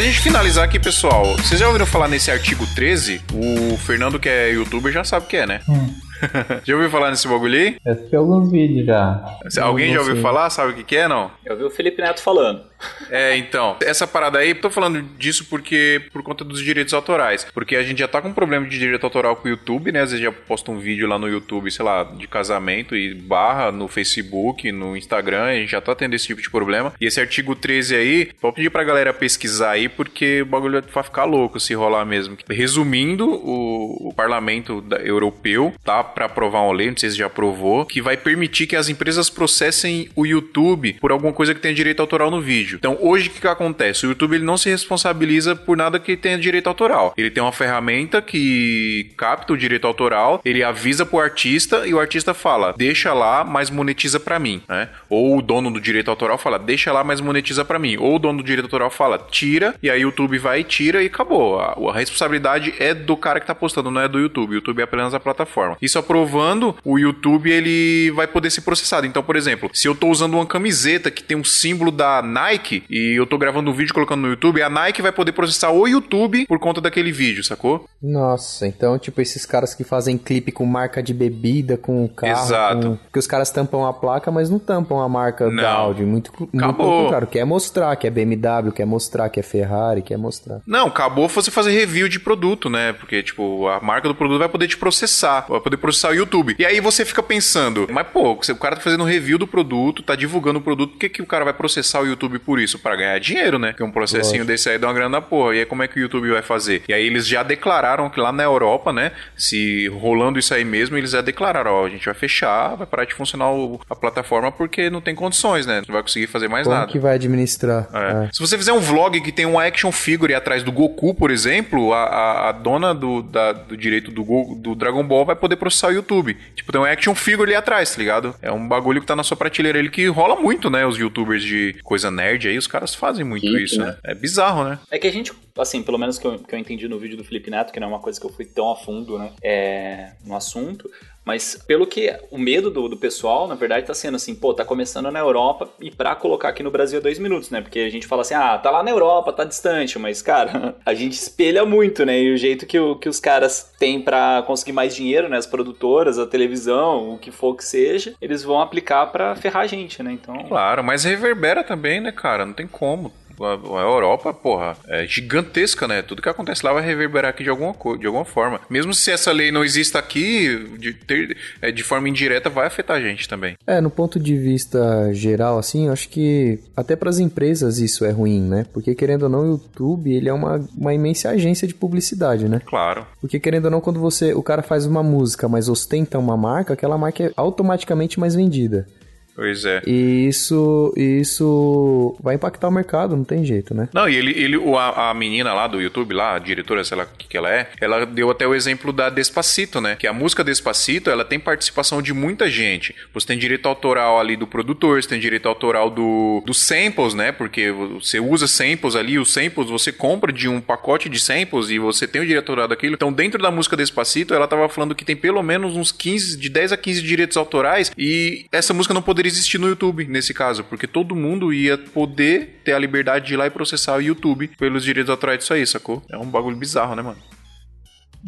[0.00, 3.22] gente finalizar aqui, pessoal, vocês já ouviram falar nesse artigo 13?
[3.32, 5.60] O Fernando, que é youtuber, já sabe o que é, né?
[5.68, 5.94] Hum.
[6.66, 7.76] já ouviu falar nesse bagulho aí?
[7.84, 9.38] Eu assisti alguns vídeos já.
[9.60, 10.50] Alguém já ouviu falar?
[10.50, 11.30] Sabe o que, que é, não?
[11.46, 12.71] Eu vi o Felipe Neto falando.
[13.10, 17.46] É, então, essa parada aí, tô falando disso porque por conta dos direitos autorais.
[17.52, 20.00] Porque a gente já tá com um problema de direito autoral com o YouTube, né?
[20.00, 23.70] Às vezes já posta um vídeo lá no YouTube, sei lá, de casamento e barra
[23.70, 26.92] no Facebook, no Instagram, a gente já tá tendo esse tipo de problema.
[27.00, 31.02] E esse artigo 13 aí, vou pedir pra galera pesquisar aí, porque o bagulho vai
[31.04, 32.36] ficar louco se rolar mesmo.
[32.48, 37.84] Resumindo, o, o parlamento europeu tá pra aprovar uma lei, não sei se já aprovou,
[37.84, 42.00] que vai permitir que as empresas processem o YouTube por alguma coisa que tenha direito
[42.00, 42.71] autoral no vídeo.
[42.76, 44.06] Então, hoje o que, que acontece?
[44.06, 47.12] O YouTube ele não se responsabiliza por nada que tenha direito autoral.
[47.16, 52.00] Ele tem uma ferramenta que capta o direito autoral, ele avisa pro artista e o
[52.00, 54.88] artista fala: "Deixa lá, mas monetiza pra mim", né?
[55.08, 57.96] Ou o dono do direito autoral fala: "Deixa lá, mas monetiza pra mim".
[57.98, 61.02] Ou o dono do direito autoral fala: "Tira", e aí o YouTube vai e tira
[61.02, 61.58] e acabou.
[61.58, 64.52] A, a responsabilidade é do cara que tá postando, não é do YouTube.
[64.52, 65.76] O YouTube é apenas a plataforma.
[65.80, 69.06] Isso aprovando, o YouTube ele vai poder ser processado.
[69.06, 72.61] Então, por exemplo, se eu tô usando uma camiseta que tem um símbolo da Nike
[72.88, 75.86] e eu tô gravando um vídeo colocando no YouTube, a Nike vai poder processar o
[75.86, 77.86] YouTube por conta daquele vídeo, sacou?
[78.02, 82.32] Nossa, então, tipo, esses caras que fazem clipe com marca de bebida, com carro.
[82.32, 82.88] Exato.
[82.88, 82.96] Com...
[82.96, 85.64] Porque os caras tampam a placa, mas não tampam a marca do Não.
[85.64, 86.06] áudio.
[86.06, 87.04] Muito, muito Acabou.
[87.04, 87.26] contrário.
[87.28, 90.60] Quer mostrar que é BMW, quer mostrar que é Ferrari, quer mostrar.
[90.66, 92.92] Não, acabou você fazer review de produto, né?
[92.92, 96.56] Porque, tipo, a marca do produto vai poder te processar, vai poder processar o YouTube.
[96.58, 100.14] E aí você fica pensando, mas pô, o cara tá fazendo review do produto, tá
[100.14, 102.78] divulgando o produto, por que, que o cara vai processar o YouTube por isso?
[102.78, 103.68] Pra ganhar dinheiro, né?
[103.68, 104.46] Porque um processinho Lógico.
[104.46, 105.54] desse aí dá uma grana porra.
[105.56, 106.82] E aí como é que o YouTube vai fazer?
[106.88, 109.12] E aí eles já declararam que lá na Europa, né?
[109.36, 113.04] Se rolando isso aí mesmo, eles já declararam, ó, a gente vai fechar, vai parar
[113.04, 115.82] de funcionar o- a plataforma porque não tem condições, né?
[115.86, 116.90] Não vai conseguir fazer mais Como nada.
[116.90, 117.88] que vai administrar?
[117.92, 118.24] É.
[118.26, 118.28] É.
[118.32, 121.92] Se você fizer um vlog que tem uma action figure atrás do Goku, por exemplo,
[121.92, 125.56] a, a, a dona do, da- do direito do, Go- do Dragon Ball vai poder
[125.56, 126.36] processar o YouTube.
[126.54, 128.34] Tipo, tem um action figure ali atrás, tá ligado?
[128.42, 130.86] É um bagulho que tá na sua prateleira ele que rola muito, né?
[130.86, 133.86] Os youtubers de coisa nerd aí, os caras fazem muito Geek, isso, né?
[133.86, 133.96] né?
[134.04, 134.78] É bizarro, né?
[134.90, 137.24] É que a gente, assim, pelo menos que eu, que eu entendi no vídeo do
[137.24, 140.12] Felipe Neto, que não é uma coisa que eu fui tão a fundo, né, é,
[140.24, 140.90] no assunto,
[141.24, 144.64] mas pelo que o medo do, do pessoal, na verdade, tá sendo assim, pô, tá
[144.64, 147.60] começando na Europa e pra colocar aqui no Brasil é dois minutos, né?
[147.60, 150.94] Porque a gente fala assim, ah, tá lá na Europa, tá distante, mas, cara, a
[150.94, 152.20] gente espelha muito, né?
[152.20, 155.36] E o jeito que, o- que os caras têm pra conseguir mais dinheiro, né?
[155.36, 159.66] As produtoras, a televisão, o que for que seja, eles vão aplicar pra ferrar a
[159.66, 160.12] gente, né?
[160.12, 160.36] Então.
[160.48, 162.44] Claro, mas reverbera também, né, cara?
[162.44, 163.12] Não tem como.
[163.40, 166.02] A Europa, porra, é gigantesca, né?
[166.02, 168.60] Tudo que acontece lá vai reverberar aqui de alguma, de alguma forma.
[168.68, 172.96] Mesmo se essa lei não exista aqui, de, ter- é, de forma indireta vai afetar
[172.96, 173.56] a gente também.
[173.66, 178.04] É, no ponto de vista geral, assim, eu acho que até para as empresas isso
[178.04, 178.66] é ruim, né?
[178.72, 182.60] Porque querendo ou não, o YouTube ele é uma, uma imensa agência de publicidade, né?
[182.66, 183.06] Claro.
[183.20, 186.72] Porque querendo ou não, quando você o cara faz uma música, mas ostenta uma marca,
[186.74, 188.86] aquela marca é automaticamente mais vendida.
[189.34, 189.82] Pois é.
[189.86, 193.88] E isso, isso vai impactar o mercado, não tem jeito, né?
[193.92, 197.04] Não, e ele, ele a, a menina lá do YouTube, lá, a diretora, sei lá
[197.04, 199.96] o que, que ela é, ela deu até o exemplo da Despacito, né?
[199.96, 202.94] Que a música Despacito, ela tem participação de muita gente.
[203.14, 207.32] Você tem direito autoral ali do produtor, você tem direito autoral do, dos samples, né?
[207.32, 211.78] Porque você usa samples ali, os samples você compra de um pacote de samples e
[211.78, 212.94] você tem o direito autoral daquilo.
[212.94, 216.48] Então, dentro da música Despacito, ela tava falando que tem pelo menos uns 15, de
[216.48, 220.64] 10 a 15 direitos autorais e essa música não poderia existir no YouTube, nesse caso,
[220.64, 224.48] porque todo mundo ia poder ter a liberdade de ir lá e processar o YouTube
[224.58, 226.02] pelos direitos autorais disso aí, sacou?
[226.10, 227.18] É um bagulho bizarro, né, mano?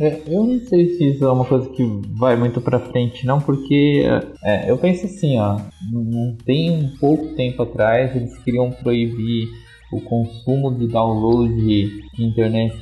[0.00, 1.84] É, eu não sei se isso é uma coisa que
[2.18, 4.02] vai muito pra frente, não, porque
[4.42, 5.60] é, eu penso assim, ó,
[5.92, 9.48] não tem um pouco tempo atrás eles queriam proibir
[9.92, 12.76] o consumo de download de internet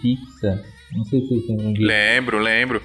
[0.00, 0.62] fixa.
[0.94, 1.86] Não sei se vocês lembram disso.
[1.86, 2.82] Lembro, lembro.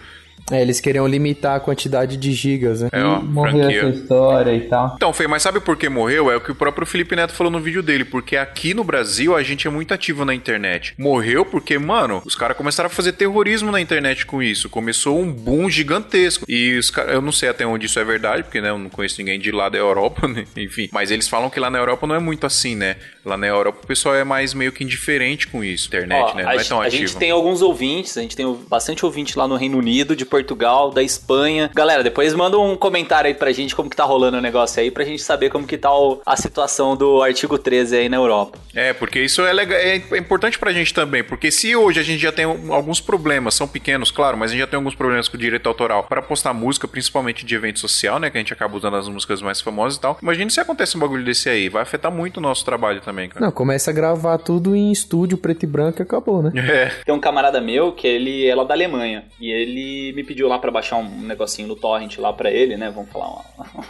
[0.52, 2.90] É, eles queriam limitar a quantidade de gigas, né?
[2.92, 3.80] É, ó, Morreu franquia.
[3.80, 4.94] essa história e tal.
[4.96, 6.30] Então, Fê, mas sabe por que morreu?
[6.30, 9.36] É o que o próprio Felipe Neto falou no vídeo dele, porque aqui no Brasil
[9.36, 10.94] a gente é muito ativo na internet.
[10.98, 14.70] Morreu porque, mano, os caras começaram a fazer terrorismo na internet com isso.
[14.70, 16.46] Começou um boom gigantesco.
[16.48, 18.90] E os caras, eu não sei até onde isso é verdade, porque né, eu não
[18.90, 20.46] conheço ninguém de lá da Europa, né?
[20.58, 20.90] enfim.
[20.92, 22.98] Mas eles falam que lá na Europa não é muito assim, né?
[23.26, 25.88] Lá na Europa o pessoal é mais meio que indiferente com isso.
[25.88, 26.44] Internet, Ó, né?
[26.44, 27.08] a, Não é gente- tão a ativo.
[27.08, 30.90] gente tem alguns ouvintes, a gente tem bastante ouvinte lá no Reino Unido, de Portugal,
[30.90, 31.70] da Espanha.
[31.76, 34.90] Galera, depois manda um comentário aí pra gente como que tá rolando o negócio aí,
[34.90, 38.58] pra gente saber como que tá o- a situação do artigo 13 aí na Europa.
[38.74, 42.20] É, porque isso é, legal, é importante pra gente também, porque se hoje a gente
[42.20, 45.38] já tem alguns problemas, são pequenos, claro, mas a gente já tem alguns problemas com
[45.38, 48.76] o direito autoral para postar música, principalmente de evento social, né, que a gente acaba
[48.76, 50.18] usando as músicas mais famosas e tal.
[50.20, 53.46] Imagina se acontece um bagulho desse aí, vai afetar muito o nosso trabalho também, cara.
[53.46, 56.52] Não, começa a gravar tudo em estúdio preto e branco e acabou, né?
[56.74, 60.28] É, Tem um camarada meu que ele é lá da Alemanha e ele me me
[60.28, 62.90] pediu lá pra baixar um negocinho no torrent lá pra ele, né?
[62.90, 63.44] Vamos falar uma.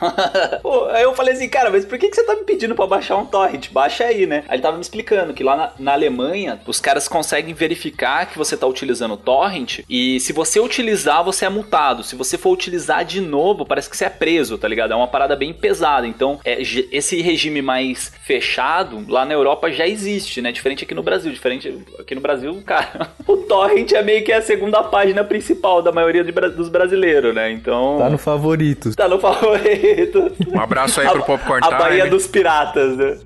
[0.61, 2.87] Pô, aí eu falei assim, cara, mas por que, que você tá me pedindo pra
[2.87, 3.71] baixar um torrent?
[3.71, 4.43] Baixa aí, né?
[4.47, 8.37] Aí ele tava me explicando que lá na, na Alemanha, os caras conseguem verificar que
[8.37, 12.03] você tá utilizando o torrent e se você utilizar, você é multado.
[12.03, 14.93] Se você for utilizar de novo, parece que você é preso, tá ligado?
[14.93, 16.07] É uma parada bem pesada.
[16.07, 20.51] Então, é, esse regime mais fechado lá na Europa já existe, né?
[20.51, 21.31] Diferente aqui no Brasil.
[21.31, 25.91] Diferente aqui no Brasil, cara, o torrent é meio que a segunda página principal da
[25.91, 27.51] maioria de, dos brasileiros, né?
[27.51, 27.97] Então.
[27.99, 28.95] Tá no favorito.
[28.95, 30.31] Tá no favorito.
[30.47, 31.81] Um abraço aí pro Popcorn a, Time.
[31.81, 33.17] A Bahia dos Piratas, né?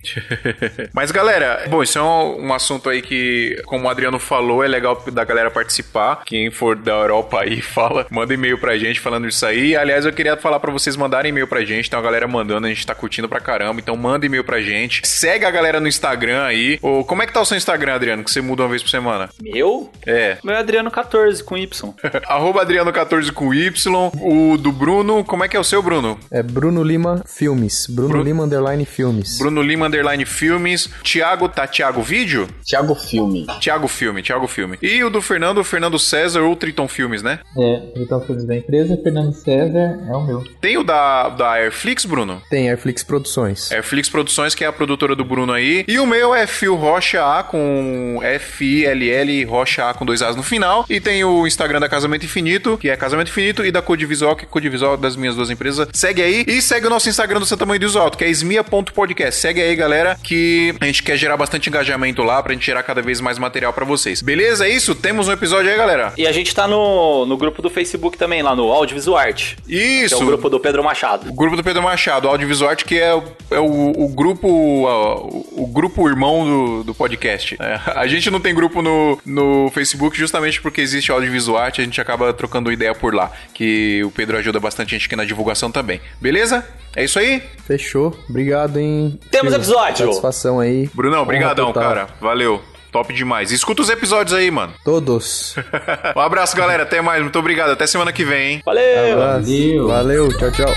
[0.93, 4.67] Mas galera, bom, isso é um, um, assunto aí que, como o Adriano falou, é
[4.67, 6.23] legal da galera participar.
[6.25, 9.75] Quem for da Europa aí, fala, manda e-mail pra gente falando isso aí.
[9.75, 11.89] Aliás, eu queria falar pra vocês mandarem e-mail pra gente.
[11.89, 13.79] Tem uma galera mandando, a gente tá curtindo pra caramba.
[13.79, 15.01] Então manda e-mail pra gente.
[15.05, 16.79] Segue a galera no Instagram aí.
[16.81, 18.23] Ou, como é que tá o seu Instagram, Adriano?
[18.23, 19.29] Que você muda uma vez por semana?
[19.41, 19.91] Meu?
[20.05, 20.37] É.
[20.43, 21.93] Meu é Adriano14 com Y.
[22.27, 24.11] Arroba Adriano14 com Y.
[24.21, 26.17] O do Bruno, como é que é o seu, Bruno?
[26.31, 27.87] É Bruno Lima Filmes.
[27.89, 28.23] Bruno Bru...
[28.23, 29.37] Lima Underline Filmes.
[29.37, 30.89] Bruno Lima Underline Filmes.
[31.03, 32.47] Tiago, tá Tiago Vídeo?
[32.65, 33.45] Tiago Filme.
[33.59, 34.77] Tiago Filme, Tiago Filme.
[34.81, 37.39] E o do Fernando, Fernando César ou Triton Filmes, né?
[37.57, 40.43] É, Triton Filmes da empresa, Fernando César é o meu.
[40.61, 42.41] Tem o da, da Airflix, Bruno?
[42.49, 43.71] Tem, Airflix Produções.
[43.71, 45.83] Airflix Produções, que é a produtora do Bruno aí.
[45.87, 50.43] E o meu é Fio Rocha A com F-I-L-L Rocha A com dois As no
[50.43, 50.85] final.
[50.89, 54.45] E tem o Instagram da Casamento Infinito, que é Casamento Infinito, e da Codivisual, que
[54.45, 55.87] é Codivisual das minhas duas empresas.
[55.93, 56.45] Segue aí.
[56.47, 59.39] E segue o nosso Instagram do Santa Mãe do Alto, que é esmia.podcast.
[59.39, 63.01] Segue aí, galera, que a gente quer gerar bastante engajamento lá pra gente gerar cada
[63.01, 64.21] vez mais material para vocês.
[64.21, 64.67] Beleza?
[64.67, 64.93] É isso?
[64.93, 66.13] Temos um episódio aí, galera.
[66.17, 69.53] E a gente tá no, no grupo do Facebook também, lá no Audiovisual Art.
[69.67, 70.15] Isso.
[70.15, 71.29] É o grupo do Pedro Machado.
[71.29, 73.09] O grupo do Pedro Machado, Audiovisual Art, que é,
[73.51, 77.55] é o, o grupo o, o, grupo irmão do, do podcast.
[77.59, 81.83] É, a gente não tem grupo no, no Facebook justamente porque existe Audiovisual Art, a
[81.83, 85.25] gente acaba trocando ideia por lá, que o Pedro ajuda bastante a gente aqui na
[85.25, 86.01] divulgação também.
[86.21, 86.65] Beleza?
[86.95, 87.43] É isso aí?
[87.65, 88.17] Fechou.
[88.29, 89.19] Obrigado, hein?
[89.29, 90.07] Temos episódio.
[90.07, 90.89] Satisfação aí.
[90.93, 92.07] Brunão, brigadão, cara.
[92.19, 92.61] Valeu.
[92.91, 93.51] Top demais.
[93.51, 94.73] Escuta os episódios aí, mano.
[94.83, 95.55] Todos.
[96.15, 96.83] um abraço, galera.
[96.83, 97.21] Até mais.
[97.21, 97.71] Muito obrigado.
[97.71, 98.61] Até semana que vem, hein?
[98.65, 99.17] Valeu.
[99.17, 99.87] Valeu.
[99.87, 100.29] Valeu.
[100.37, 100.73] Tchau, tchau.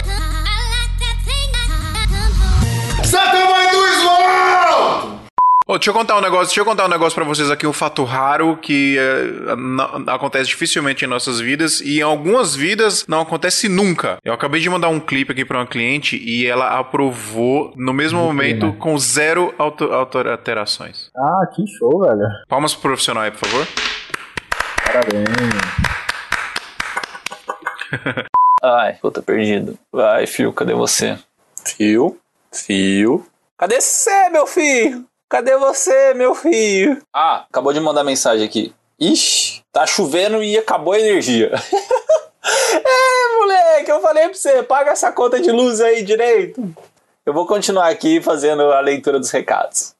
[5.72, 7.72] Oh, deixa eu contar um negócio, deixa eu contar um negócio para vocês aqui, um
[7.72, 13.68] fato raro que é, acontece dificilmente em nossas vidas e em algumas vidas não acontece
[13.68, 14.18] nunca.
[14.24, 18.18] Eu acabei de mandar um clipe aqui para uma cliente e ela aprovou no mesmo
[18.18, 18.76] Muito momento bem, né?
[18.80, 21.08] com zero alterações.
[21.16, 22.26] Ah, que show, velho.
[22.48, 23.64] Palmas pro profissional aí, por favor.
[24.86, 25.28] Parabéns.
[28.60, 29.78] Ai, puta, perdido.
[29.92, 31.16] Vai, Fio, cadê você?
[31.64, 32.18] Fio?
[32.52, 33.24] Fio?
[33.56, 35.08] Cadê você, meu filho?
[35.30, 37.00] Cadê você, meu filho?
[37.14, 38.74] Ah, acabou de mandar mensagem aqui.
[38.98, 41.52] Ixi, tá chovendo e acabou a energia.
[41.54, 46.74] é, moleque, eu falei pra você, paga essa conta de luz aí direito.
[47.24, 49.94] Eu vou continuar aqui fazendo a leitura dos recados.